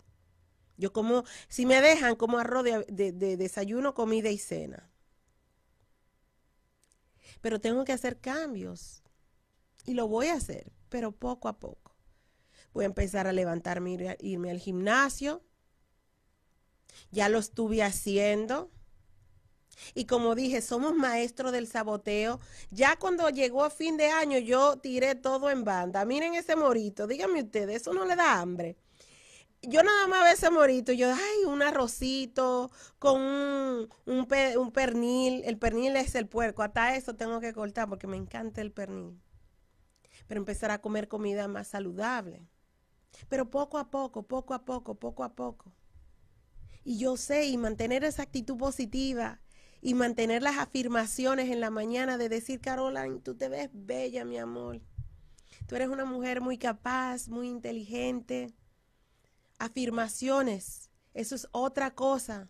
[0.77, 4.91] Yo como, si me dejan, como arroz de, de desayuno, comida y cena.
[7.41, 9.03] Pero tengo que hacer cambios.
[9.85, 11.97] Y lo voy a hacer, pero poco a poco.
[12.73, 15.43] Voy a empezar a levantarme, irme al gimnasio
[17.11, 18.71] ya lo estuve haciendo.
[19.95, 22.41] Y como dije, somos maestros del saboteo.
[22.71, 26.05] Ya cuando llegó a fin de año, yo tiré todo en banda.
[26.05, 28.77] Miren ese morito, díganme ustedes, eso no le da hambre.
[29.63, 35.43] Yo nada más veo ese morito, yo, ay, un arrocito con un, un pernil.
[35.45, 39.21] El pernil es el puerco, hasta eso tengo que cortar porque me encanta el pernil.
[40.27, 42.43] Pero empezar a comer comida más saludable.
[43.29, 45.73] Pero poco a poco, poco a poco, poco a poco.
[46.85, 49.41] Y yo sé, y mantener esa actitud positiva
[49.81, 54.39] y mantener las afirmaciones en la mañana de decir, Caroline, tú te ves bella, mi
[54.39, 54.81] amor.
[55.67, 58.53] Tú eres una mujer muy capaz, muy inteligente.
[59.59, 62.49] Afirmaciones, eso es otra cosa.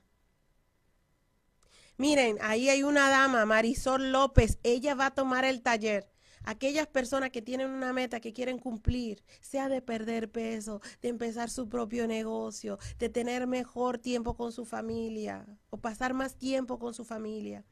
[1.97, 6.12] Miren, ahí hay una dama, Marisol López, ella va a tomar el taller
[6.45, 11.51] aquellas personas que tienen una meta que quieren cumplir, sea de perder peso, de empezar
[11.51, 16.95] su propio negocio, de tener mejor tiempo con su familia o pasar más tiempo con
[16.95, 17.65] su familia.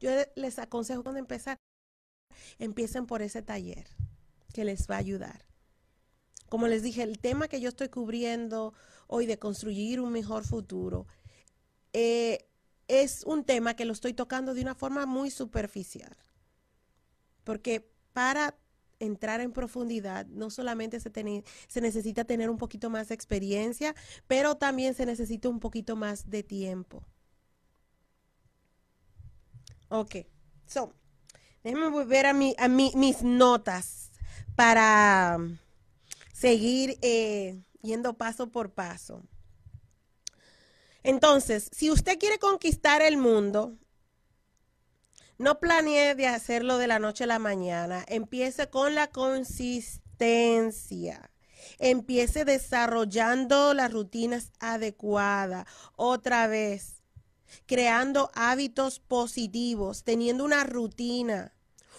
[0.00, 1.56] Yo les aconsejo cuando empezar,
[2.58, 3.88] empiecen por ese taller
[4.52, 5.44] que les va a ayudar.
[6.48, 8.72] Como les dije, el tema que yo estoy cubriendo
[9.06, 11.06] hoy de construir un mejor futuro
[11.92, 12.48] eh,
[12.86, 16.16] es un tema que lo estoy tocando de una forma muy superficial.
[17.44, 18.58] Porque para
[18.98, 21.12] entrar en profundidad, no solamente se,
[21.68, 23.94] se, necesita tener un poquito más de experiencia,
[24.26, 27.04] pero también se necesita un poquito más de tiempo.
[29.88, 30.16] Ok,
[30.66, 30.92] so,
[31.62, 34.10] déjenme volver a, mi, a mis notas
[34.56, 35.38] para
[36.32, 39.22] seguir eh, yendo paso por paso.
[41.04, 43.78] Entonces, si usted quiere conquistar el mundo,
[45.38, 48.04] no planee de hacerlo de la noche a la mañana.
[48.08, 51.30] Empiece con la consistencia.
[51.78, 55.66] Empiece desarrollando las rutinas adecuadas.
[55.96, 57.02] Otra vez,
[57.66, 61.54] creando hábitos positivos, teniendo una rutina.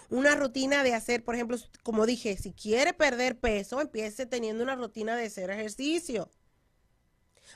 [0.10, 4.76] Una rutina de hacer, por ejemplo, como dije, si quiere perder peso, empiece teniendo una
[4.76, 6.30] rutina de hacer ejercicio.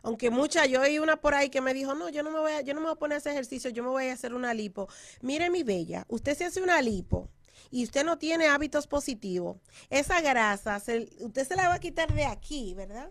[0.02, 2.52] Aunque mucha, yo oí una por ahí que me dijo, no, yo no me voy
[2.52, 4.54] a, yo no me voy a poner ese ejercicio, yo me voy a hacer una
[4.54, 4.88] lipo.
[5.22, 7.30] Mire mi bella, usted se hace una lipo
[7.72, 9.58] y usted no tiene hábitos positivos,
[9.90, 10.82] esa grasa,
[11.20, 13.10] usted se la va a quitar de aquí, ¿verdad?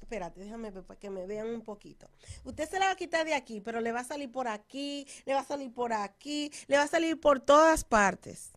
[0.00, 2.08] Espérate, déjame para que me vean un poquito.
[2.44, 5.06] Usted se la va a quitar de aquí, pero le va a salir por aquí,
[5.26, 8.52] le va a salir por aquí, le va a salir por todas partes.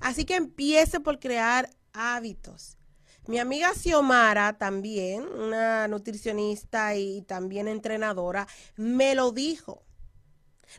[0.00, 2.75] Así que empiece por crear hábitos.
[3.28, 8.46] Mi amiga Xiomara también, una nutricionista y también entrenadora,
[8.76, 9.82] me lo dijo.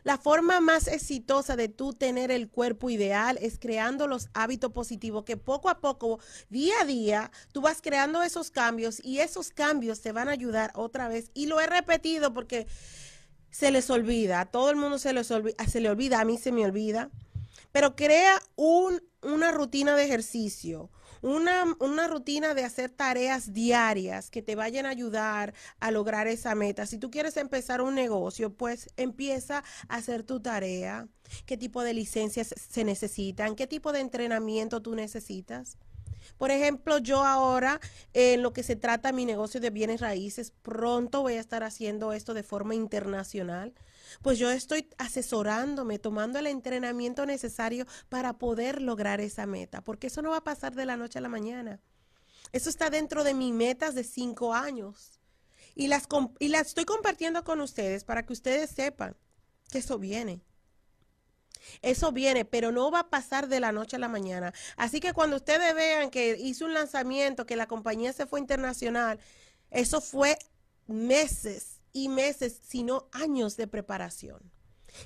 [0.02, 5.24] La forma más exitosa de tú tener el cuerpo ideal es creando los hábitos positivos
[5.24, 10.00] que poco a poco, día a día, tú vas creando esos cambios y esos cambios
[10.00, 11.30] te van a ayudar otra vez.
[11.34, 12.66] Y lo he repetido porque
[13.50, 16.38] se les olvida, a todo el mundo se les olvida, se le olvida, a mí
[16.38, 17.10] se me olvida.
[17.72, 20.90] Pero crea un, una rutina de ejercicio,
[21.22, 26.86] una, rutina de hacer tareas diarias que te vayan a ayudar a lograr esa meta.
[26.86, 31.08] Si tú quieres empezar un negocio, pues empieza a hacer tu tarea.
[31.46, 33.54] ¿Qué tipo de licencias se necesitan?
[33.54, 35.76] ¿Qué tipo de entrenamiento tú necesitas?
[36.36, 37.80] Por ejemplo, yo ahora,
[38.12, 42.12] en lo que se trata mi negocio de bienes raíces, pronto voy a estar haciendo
[42.12, 43.74] esto de forma internacional
[44.22, 50.22] pues yo estoy asesorándome, tomando el entrenamiento necesario para poder lograr esa meta, porque eso
[50.22, 51.80] no va a pasar de la noche a la mañana.
[52.52, 55.20] Eso está dentro de mis metas de cinco años.
[55.74, 59.16] Y las, y las estoy compartiendo con ustedes para que ustedes sepan
[59.70, 60.42] que eso viene.
[61.82, 64.52] Eso viene, pero no va a pasar de la noche a la mañana.
[64.76, 69.18] Así que cuando ustedes vean que hizo un lanzamiento, que la compañía se fue internacional,
[69.70, 70.38] eso fue
[70.86, 74.50] meses y meses, sino años de preparación.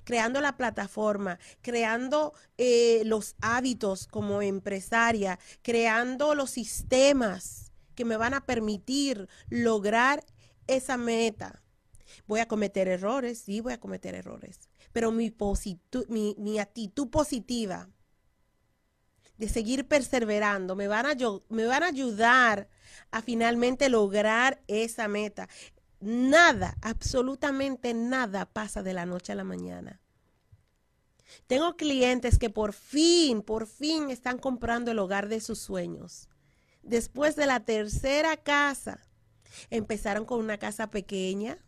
[0.04, 8.34] Creando la plataforma, creando eh, los hábitos como empresaria, creando los sistemas que me van
[8.34, 10.24] a permitir lograr
[10.66, 11.62] esa meta.
[12.26, 14.60] Voy a cometer errores, sí, voy a cometer errores,
[14.92, 15.34] pero mi,
[16.08, 17.88] mi, mi actitud positiva
[19.42, 21.16] de seguir perseverando me van, a,
[21.48, 22.68] me van a ayudar
[23.10, 25.48] a finalmente lograr esa meta
[26.02, 30.00] nada, absolutamente nada pasa de la noche a la mañana.
[31.46, 36.28] Tengo clientes que por fin, por fin están comprando el hogar de sus sueños.
[36.82, 39.00] Después de la tercera casa,
[39.70, 41.58] empezaron con una casa pequeña.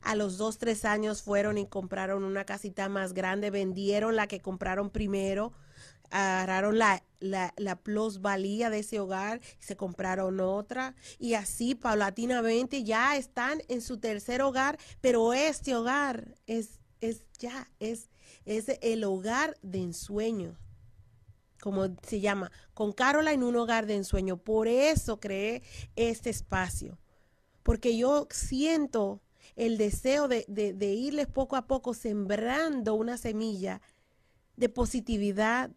[0.00, 4.40] A los dos, tres años fueron y compraron una casita más grande, vendieron la que
[4.40, 5.52] compraron primero,
[6.10, 13.16] agarraron la, la, la, plusvalía de ese hogar, se compraron otra y así paulatinamente ya
[13.16, 18.10] están en su tercer hogar, pero este hogar es, es ya, es,
[18.44, 20.58] es el hogar de ensueño,
[21.60, 22.94] como se llama, con
[23.28, 24.36] en un hogar de ensueño.
[24.36, 25.62] Por eso creé
[25.96, 26.98] este espacio,
[27.62, 29.20] porque yo siento
[29.56, 33.80] el deseo de, de, de irles poco a poco sembrando una semilla
[34.56, 35.70] de positividad,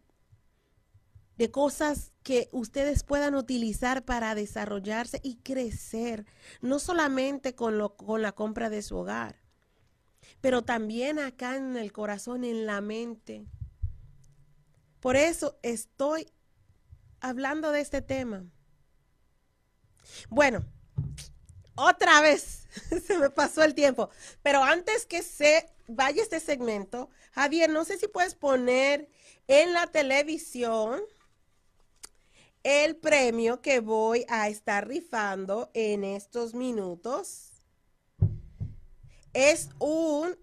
[1.40, 6.26] de cosas que ustedes puedan utilizar para desarrollarse y crecer,
[6.60, 9.40] no solamente con, lo, con la compra de su hogar,
[10.42, 13.46] pero también acá en el corazón, en la mente.
[15.00, 16.30] Por eso estoy
[17.20, 18.44] hablando de este tema.
[20.28, 20.62] Bueno,
[21.74, 22.64] otra vez
[23.06, 24.10] se me pasó el tiempo,
[24.42, 29.08] pero antes que se vaya este segmento, Javier, no sé si puedes poner
[29.48, 31.00] en la televisión
[32.62, 37.62] el premio que voy a estar rifando en estos minutos
[39.32, 40.36] es un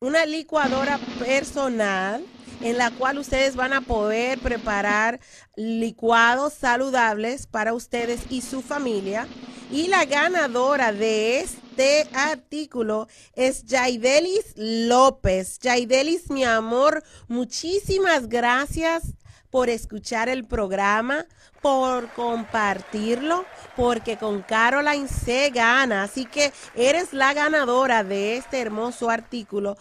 [0.00, 2.22] una licuadora personal
[2.60, 5.18] en la cual ustedes van a poder preparar
[5.56, 9.26] licuados saludables para ustedes y su familia.
[9.70, 15.58] Y la ganadora de este artículo es Jaidelis López.
[15.62, 19.14] Jaidelis, mi amor, muchísimas gracias
[19.54, 21.26] por escuchar el programa,
[21.62, 23.44] por compartirlo,
[23.76, 26.02] porque con Caroline se gana.
[26.02, 29.76] Así que eres la ganadora de este hermoso artículo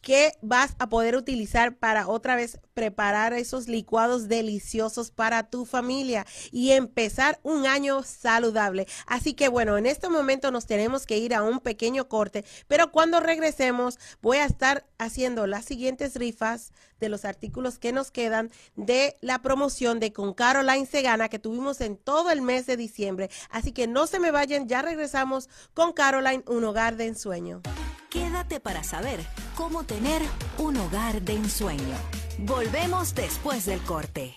[0.00, 6.26] que vas a poder utilizar para otra vez preparar esos licuados deliciosos para tu familia
[6.52, 8.86] y empezar un año saludable.
[9.06, 12.92] Así que bueno, en este momento nos tenemos que ir a un pequeño corte, pero
[12.92, 18.50] cuando regresemos voy a estar haciendo las siguientes rifas de los artículos que nos quedan
[18.76, 23.30] de la promoción de Con Caroline Segana que tuvimos en todo el mes de diciembre.
[23.50, 27.62] Así que no se me vayan, ya regresamos con Caroline, un hogar de ensueño.
[28.10, 29.20] Quédate para saber
[29.54, 30.22] cómo tener
[30.56, 31.96] un hogar de ensueño.
[32.38, 34.34] Volvemos después del corte.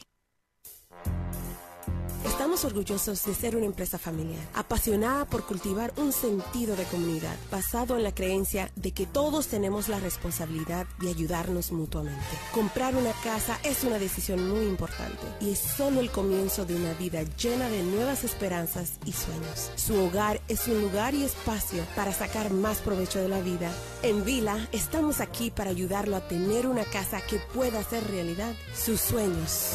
[2.25, 7.97] Estamos orgullosos de ser una empresa familiar, apasionada por cultivar un sentido de comunidad, basado
[7.97, 12.21] en la creencia de que todos tenemos la responsabilidad de ayudarnos mutuamente.
[12.53, 16.93] Comprar una casa es una decisión muy importante y es solo el comienzo de una
[16.93, 19.71] vida llena de nuevas esperanzas y sueños.
[19.75, 23.71] Su hogar es un lugar y espacio para sacar más provecho de la vida.
[24.03, 29.01] En Vila estamos aquí para ayudarlo a tener una casa que pueda hacer realidad sus
[29.01, 29.71] sueños.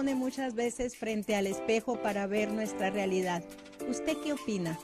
[0.00, 3.44] Pone muchas veces frente al espejo para ver nuestra realidad.
[3.86, 4.78] ¿Usted qué opina?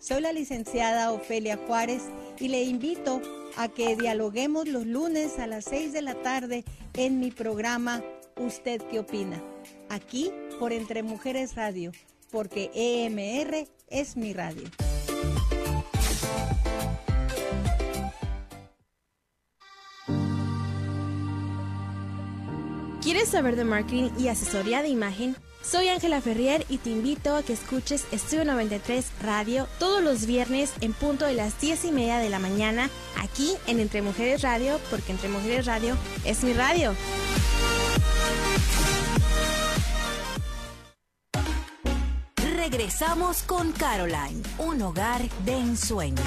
[0.00, 2.02] Soy la licenciada Ofelia Juárez
[2.40, 3.22] y le invito
[3.56, 8.02] a que dialoguemos los lunes a las 6 de la tarde en mi programa
[8.36, 9.40] ¿Usted qué opina?
[9.90, 11.92] Aquí por Entre Mujeres Radio,
[12.32, 14.64] porque EMR es mi radio.
[23.08, 25.34] ¿Quieres saber de marketing y asesoría de imagen?
[25.62, 30.74] Soy Ángela Ferrier y te invito a que escuches Estudio 93 Radio todos los viernes
[30.82, 34.78] en punto de las 10 y media de la mañana aquí en Entre Mujeres Radio,
[34.90, 35.96] porque Entre Mujeres Radio
[36.26, 36.94] es mi radio.
[42.56, 46.20] Regresamos con Caroline, un hogar de ensueño.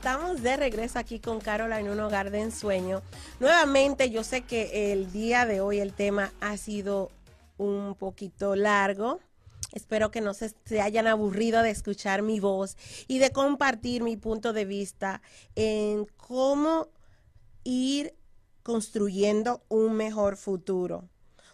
[0.00, 3.02] Estamos de regreso aquí con Caroline, un hogar de ensueño.
[3.38, 7.10] Nuevamente, yo sé que el día de hoy el tema ha sido
[7.58, 9.20] un poquito largo.
[9.72, 12.78] Espero que no se, se, hayan aburrido de escuchar mi voz
[13.08, 15.20] y de compartir mi punto de vista
[15.54, 16.88] en cómo
[17.62, 18.14] ir
[18.62, 21.10] construyendo un mejor futuro.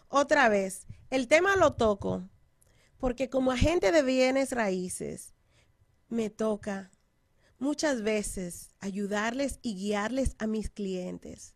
[0.07, 2.23] Otra vez, el tema lo toco
[2.97, 5.33] porque como agente de bienes raíces
[6.07, 6.91] me toca
[7.59, 11.55] muchas veces ayudarles y guiarles a mis clientes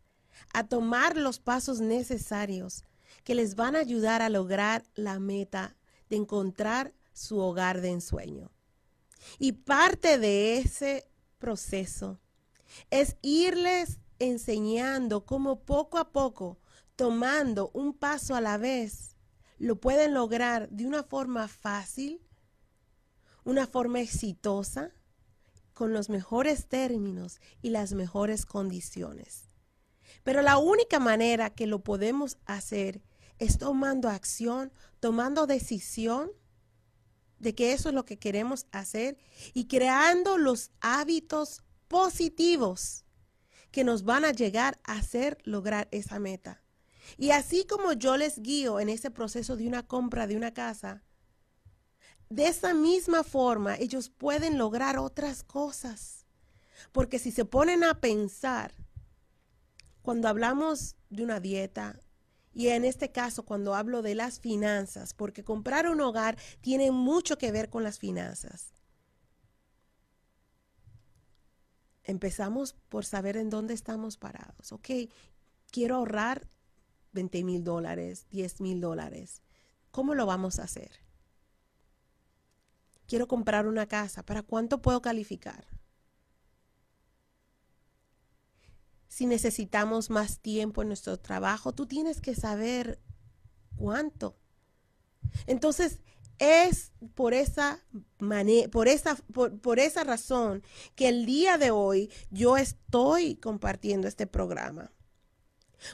[0.53, 2.83] a tomar los pasos necesarios
[3.23, 5.75] que les van a ayudar a lograr la meta
[6.09, 8.51] de encontrar su hogar de ensueño.
[9.37, 12.19] Y parte de ese proceso
[12.89, 16.59] es irles enseñando cómo poco a poco,
[16.95, 19.15] tomando un paso a la vez,
[19.57, 22.21] lo pueden lograr de una forma fácil,
[23.43, 24.91] una forma exitosa,
[25.81, 29.45] con los mejores términos y las mejores condiciones.
[30.21, 33.01] Pero la única manera que lo podemos hacer
[33.39, 36.29] es tomando acción, tomando decisión
[37.39, 39.17] de que eso es lo que queremos hacer
[39.55, 43.03] y creando los hábitos positivos
[43.71, 46.61] que nos van a llegar a hacer lograr esa meta.
[47.17, 51.01] Y así como yo les guío en ese proceso de una compra de una casa,
[52.31, 56.25] de esa misma forma ellos pueden lograr otras cosas.
[56.93, 58.73] Porque si se ponen a pensar,
[60.01, 61.99] cuando hablamos de una dieta,
[62.53, 67.37] y en este caso cuando hablo de las finanzas, porque comprar un hogar tiene mucho
[67.37, 68.73] que ver con las finanzas.
[72.03, 74.71] Empezamos por saber en dónde estamos parados.
[74.71, 74.89] Ok,
[75.69, 76.49] quiero ahorrar
[77.11, 79.41] 20 mil dólares, 10 mil dólares.
[79.91, 81.10] ¿Cómo lo vamos a hacer?
[83.11, 84.23] Quiero comprar una casa.
[84.23, 85.67] ¿Para cuánto puedo calificar?
[89.09, 93.01] Si necesitamos más tiempo en nuestro trabajo, tú tienes que saber
[93.75, 94.37] cuánto.
[95.45, 95.99] Entonces,
[96.39, 97.83] es por esa
[98.71, 100.63] por esa por, por, esa razón
[100.95, 104.93] que el día de hoy yo estoy compartiendo este programa.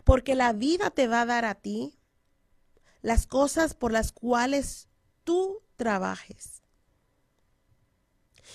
[0.04, 1.98] Porque la vida te va a dar a ti
[3.02, 4.88] las cosas por las cuales
[5.24, 6.62] tú trabajes.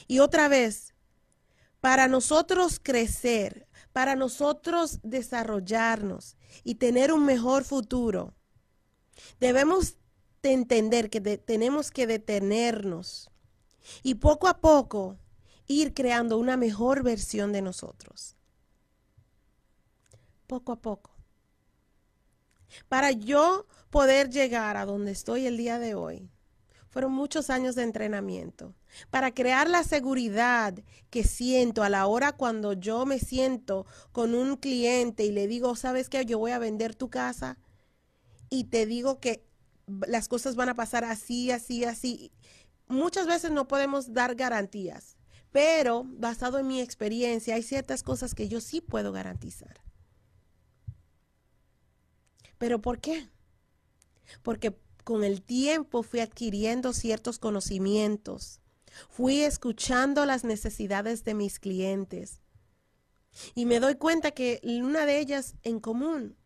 [0.07, 0.95] Y otra vez,
[1.81, 8.35] para nosotros crecer, para nosotros desarrollarnos y tener un mejor futuro,
[9.41, 9.97] debemos
[10.43, 13.31] de entender que tenemos que detenernos
[14.03, 15.19] y poco a poco
[15.67, 18.37] ir creando una mejor versión de nosotros.
[20.47, 21.11] Poco a poco.
[22.89, 26.31] Para yo poder llegar a donde estoy el día de hoy,
[26.89, 28.75] fueron muchos años de entrenamiento
[29.11, 30.75] para crear la seguridad
[31.11, 35.77] que siento a la hora cuando yo me siento con un cliente y le digo,
[35.77, 36.25] ¿sabes qué?
[36.25, 37.59] Yo voy a vender tu casa
[38.51, 39.45] y te digo que
[40.07, 42.33] las cosas van a pasar así, así, así.
[42.89, 45.17] Muchas veces no podemos dar garantías,
[45.51, 49.81] pero basado en mi experiencia hay ciertas cosas que yo sí puedo garantizar.
[52.59, 53.29] ¿Pero por qué?
[54.43, 58.62] Porque con el tiempo fui adquiriendo ciertos conocimientos,
[59.09, 62.41] fui escuchando las necesidades de mis clientes,
[63.55, 66.37] Y me doy cuenta que una de ellas en común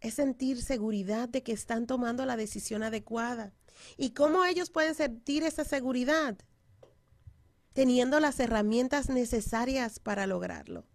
[0.00, 3.52] es sentir seguridad de que están tomando la decisión adecuada.
[3.96, 6.38] ¿Y cómo ellos pueden sentir esa seguridad?
[7.72, 10.86] Teniendo las herramientas necesarias para lograrlo.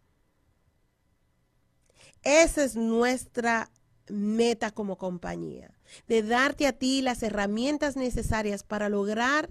[2.23, 3.69] Esa es nuestra
[4.07, 5.77] meta como compañía,
[6.07, 9.49] de darte a ti las herramientas necesarias para lograr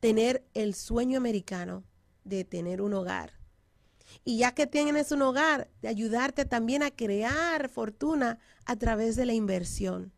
[0.00, 1.84] tener el sueño americano
[2.24, 3.38] de tener un hogar.
[4.24, 9.26] Y ya que tienes un hogar, de ayudarte también a crear fortuna a través de
[9.26, 10.12] la inversión.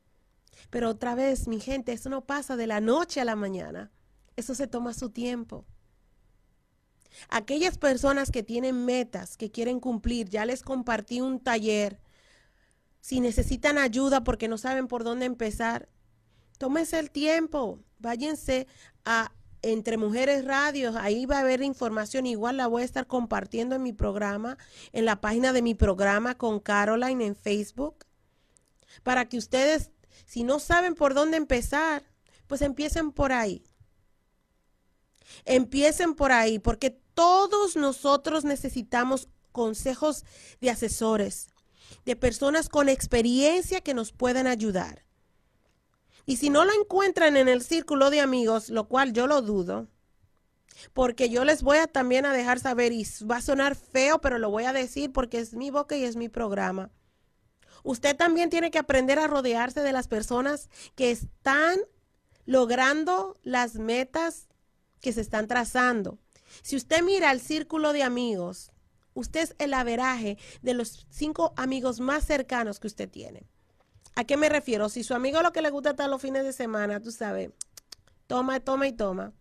[0.70, 3.90] Pero otra vez, mi gente, eso no pasa de la noche a la mañana.
[4.36, 5.64] Eso se toma su tiempo.
[7.28, 12.00] Aquellas personas que tienen metas, que quieren cumplir, ya les compartí un taller.
[13.00, 15.88] Si necesitan ayuda porque no saben por dónde empezar,
[16.58, 18.68] tómense el tiempo, váyanse
[19.04, 19.32] a
[19.62, 23.82] Entre Mujeres Radios, ahí va a haber información, igual la voy a estar compartiendo en
[23.82, 24.56] mi programa,
[24.92, 28.06] en la página de mi programa con Caroline en Facebook,
[29.02, 29.90] para que ustedes,
[30.24, 32.04] si no saben por dónde empezar,
[32.46, 33.62] pues empiecen por ahí.
[35.44, 40.24] Empiecen por ahí, porque todos nosotros necesitamos consejos
[40.60, 41.48] de asesores,
[42.04, 45.04] de personas con experiencia que nos puedan ayudar.
[46.26, 49.88] Y si no lo encuentran en el círculo de amigos, lo cual yo lo dudo,
[50.92, 54.38] porque yo les voy a también a dejar saber, y va a sonar feo, pero
[54.38, 56.90] lo voy a decir porque es mi boca y es mi programa.
[57.82, 61.78] Usted también tiene que aprender a rodearse de las personas que están
[62.44, 64.48] logrando las metas
[65.00, 66.18] que se están trazando.
[66.62, 68.72] Si usted mira el círculo de amigos,
[69.14, 73.46] usted es el averaje de los cinco amigos más cercanos que usted tiene.
[74.14, 74.88] ¿A qué me refiero?
[74.88, 77.50] Si su amigo lo que le gusta estar los fines de semana, tú sabes,
[78.26, 79.32] toma, toma y toma.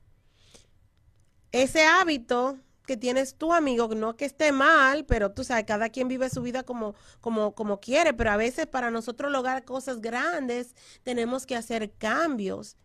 [1.51, 6.07] Ese hábito que tienes tu amigo, no que esté mal, pero tú sabes, cada quien
[6.07, 10.75] vive su vida como, como, como quiere, pero a veces para nosotros lograr cosas grandes
[11.03, 12.77] tenemos que hacer cambios.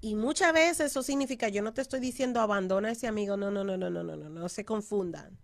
[0.00, 3.50] Y muchas veces eso significa, yo no te estoy diciendo abandona a ese amigo, no,
[3.50, 5.38] no, no, no, no, no, no, no se confundan.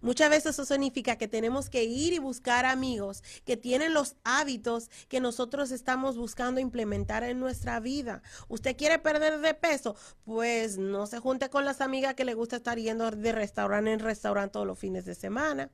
[0.00, 4.90] Muchas veces eso significa que tenemos que ir y buscar amigos que tienen los hábitos
[5.08, 8.22] que nosotros estamos buscando implementar en nuestra vida.
[8.48, 9.96] ¿Usted quiere perder de peso?
[10.24, 14.00] Pues no se junte con las amigas que le gusta estar yendo de restaurante en
[14.00, 15.70] restaurante todos los fines de semana.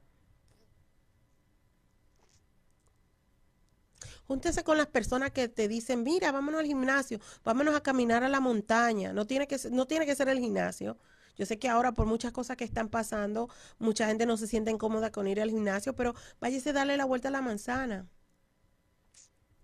[4.26, 8.28] Júntese con las personas que te dicen, mira, vámonos al gimnasio, vámonos a caminar a
[8.28, 9.12] la montaña.
[9.12, 10.96] No tiene que, no tiene que ser el gimnasio.
[11.36, 14.70] Yo sé que ahora por muchas cosas que están pasando, mucha gente no se siente
[14.70, 18.06] incómoda con ir al gimnasio, pero váyase a darle la vuelta a la manzana.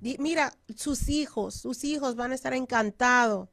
[0.00, 3.48] mira, sus hijos, sus hijos van a estar encantados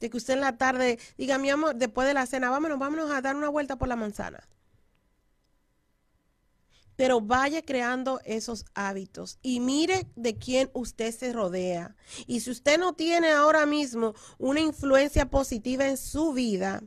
[0.00, 3.10] de que usted en la tarde diga, mi amor, después de la cena, vámonos, vámonos
[3.10, 4.48] a dar una vuelta por la manzana
[7.00, 11.96] pero vaya creando esos hábitos y mire de quién usted se rodea.
[12.26, 16.82] Y si usted no tiene ahora mismo una influencia positiva en su vida,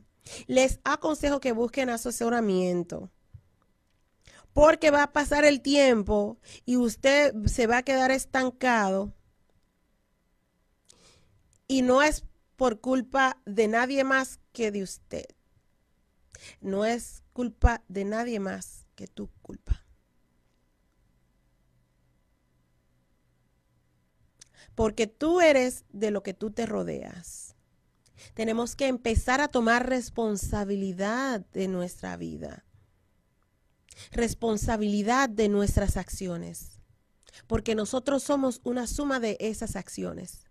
[0.46, 3.10] les aconsejo que busquen asesoramiento.
[4.52, 9.12] Porque va a pasar el tiempo y usted se va a quedar estancado.
[11.66, 12.24] Y no es
[12.56, 15.26] por culpa de nadie más que de usted.
[16.60, 19.84] No es culpa de nadie más que tu culpa.
[24.74, 27.53] porque tú eres de lo que tú te rodeas.
[28.32, 32.64] Tenemos que empezar a tomar responsabilidad de nuestra vida,
[34.12, 36.80] responsabilidad de nuestras acciones,
[37.46, 40.43] porque nosotros somos una suma de esas acciones.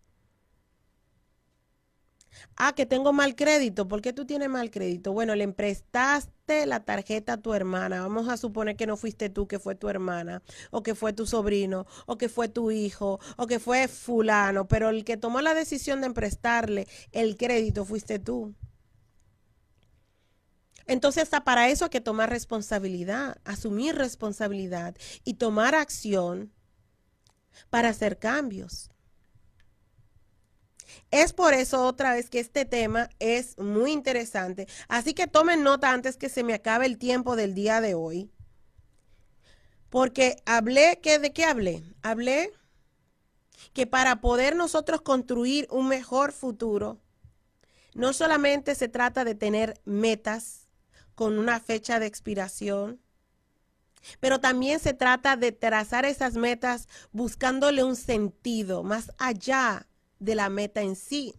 [2.56, 3.88] Ah, que tengo mal crédito.
[3.88, 5.14] ¿Por qué tú tienes mal crédito?
[5.14, 8.02] Bueno, le prestaste la tarjeta a tu hermana.
[8.02, 11.26] Vamos a suponer que no fuiste tú, que fue tu hermana, o que fue tu
[11.26, 14.68] sobrino, o que fue tu hijo, o que fue fulano.
[14.68, 18.54] Pero el que tomó la decisión de prestarle el crédito fuiste tú.
[20.86, 26.52] Entonces, hasta para eso hay que tomar responsabilidad, asumir responsabilidad y tomar acción
[27.70, 28.93] para hacer cambios.
[31.12, 34.68] Es por eso otra vez que este tema es muy interesante.
[34.88, 38.32] Así que tomen nota antes que se me acabe el tiempo del día de hoy.
[39.90, 41.84] Porque hablé, ¿qué, ¿de qué hablé?
[42.02, 42.52] Hablé
[43.74, 47.00] que para poder nosotros construir un mejor futuro,
[47.94, 50.68] no solamente se trata de tener metas
[51.16, 53.00] con una fecha de expiración,
[54.20, 59.88] pero también se trata de trazar esas metas buscándole un sentido más allá
[60.24, 61.36] de la meta en sí.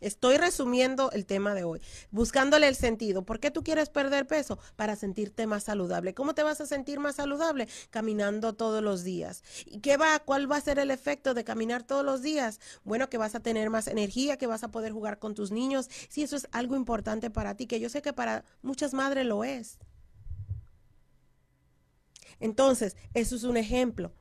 [0.00, 3.22] Estoy resumiendo el tema de hoy, buscándole el sentido.
[3.22, 4.58] ¿Por qué tú quieres perder peso?
[4.74, 6.14] Para sentirte más saludable.
[6.14, 7.68] ¿Cómo te vas a sentir más saludable?
[7.90, 9.42] Caminando todos los días.
[9.66, 10.18] ¿Y qué va?
[10.20, 12.60] ¿Cuál va a ser el efecto de caminar todos los días?
[12.82, 15.90] Bueno, que vas a tener más energía, que vas a poder jugar con tus niños.
[16.08, 19.44] Si eso es algo importante para ti, que yo sé que para muchas madres lo
[19.44, 19.78] es.
[22.38, 24.12] Entonces, eso es un ejemplo.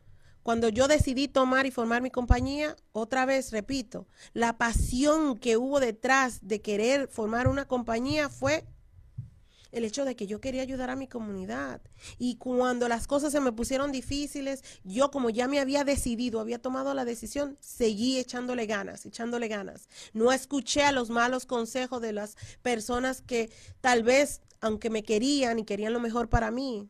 [0.44, 5.80] Cuando yo decidí tomar y formar mi compañía, otra vez repito, la pasión que hubo
[5.80, 8.66] detrás de querer formar una compañía fue
[9.72, 11.82] el hecho de que yo quería ayudar a mi comunidad.
[12.18, 16.62] Y cuando las cosas se me pusieron difíciles, yo como ya me había decidido, había
[16.62, 19.88] tomado la decisión, seguí echándole ganas, echándole ganas.
[20.14, 25.60] No escuché a los malos consejos de las personas que tal vez, aunque me querían
[25.60, 26.90] y querían lo mejor para mí,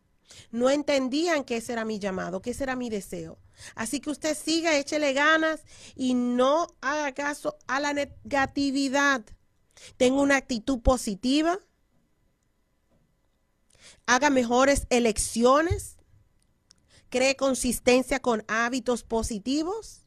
[0.52, 3.40] no entendían que ese era mi llamado, que ese era mi deseo.
[3.76, 5.62] Así que usted siga, échele ganas
[5.96, 9.24] y no haga caso a la negatividad.
[9.98, 11.60] Tenga una actitud positiva.
[14.06, 15.98] Haga mejores elecciones.
[17.10, 20.06] Cree consistencia con hábitos positivos.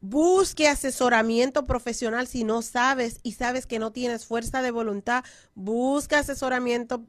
[0.00, 5.24] Busque asesoramiento profesional si no sabes y sabes que no tienes fuerza de voluntad.
[5.56, 7.04] Busca asesoramiento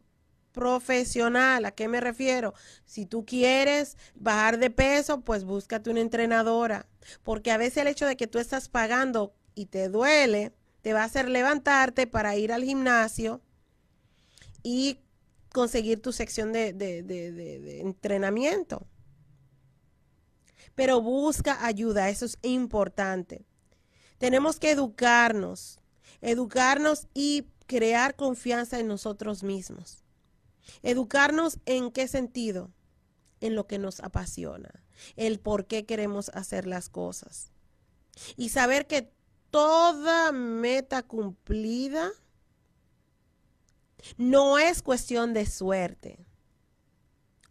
[0.51, 1.65] profesional.
[1.65, 2.53] ¿A qué me refiero?
[2.85, 6.87] Si tú quieres bajar de peso, pues búscate una entrenadora,
[7.23, 11.01] porque a veces el hecho de que tú estás pagando y te duele, te va
[11.01, 13.41] a hacer levantarte para ir al gimnasio
[14.63, 14.99] y
[15.51, 18.87] conseguir tu sección de, entrenamiento.
[20.75, 23.45] Pero busca ayuda, eso es importante.
[24.17, 25.79] Tenemos que educarnos,
[26.21, 30.03] educarnos y crear confianza en nosotros mismos.
[30.83, 32.71] Educarnos en qué sentido?
[33.41, 34.69] En lo que nos apasiona,
[35.15, 37.51] el por qué queremos hacer las cosas.
[38.35, 39.13] Y saber que
[39.49, 42.11] toda meta cumplida
[44.17, 46.25] no es cuestión de suerte.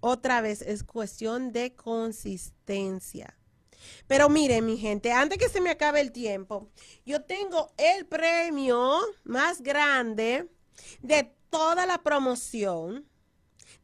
[0.00, 3.36] Otra vez es cuestión de consistencia.
[4.06, 6.70] Pero miren, mi gente, antes que se me acabe el tiempo,
[7.04, 10.48] yo tengo el premio más grande
[11.00, 13.07] de toda la promoción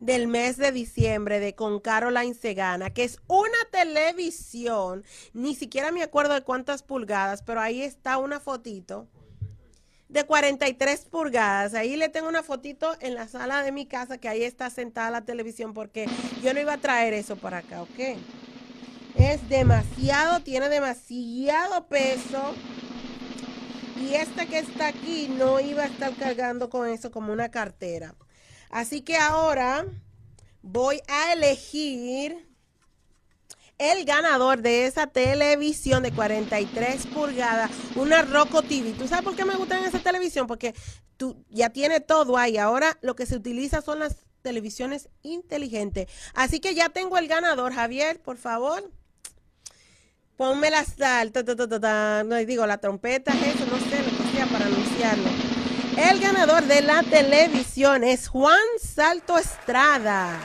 [0.01, 6.03] del mes de diciembre de Con Caroline Segana, que es una televisión, ni siquiera me
[6.03, 9.09] acuerdo de cuántas pulgadas, pero ahí está una fotito
[10.09, 11.75] de 43 pulgadas.
[11.75, 15.11] Ahí le tengo una fotito en la sala de mi casa, que ahí está sentada
[15.11, 16.07] la televisión, porque
[16.43, 18.17] yo no iba a traer eso para acá, ¿ok?
[19.17, 22.55] Es demasiado, tiene demasiado peso.
[24.01, 28.15] Y esta que está aquí no iba a estar cargando con eso como una cartera.
[28.75, 29.87] Así que ahora
[30.61, 32.49] voy a elegir
[33.79, 38.91] el ganador de esa televisión de 43 pulgadas, una Roku TV.
[38.95, 40.49] ¿Tú sabes por qué me gusta esa televisión?
[40.49, 40.75] Porque
[41.17, 42.57] tú ya tiene todo ahí.
[42.57, 46.09] Ahora lo que se utiliza son las televisiones inteligentes.
[46.35, 47.75] Así que ya tengo el ganador.
[47.75, 48.91] Javier, por favor.
[50.37, 51.33] Ponme la sal,
[52.27, 55.34] no digo la trompeta, eso, no sé lo que sea para anunciarlo.
[55.97, 60.41] El ganador de la televisión es Juan Salto Estrada.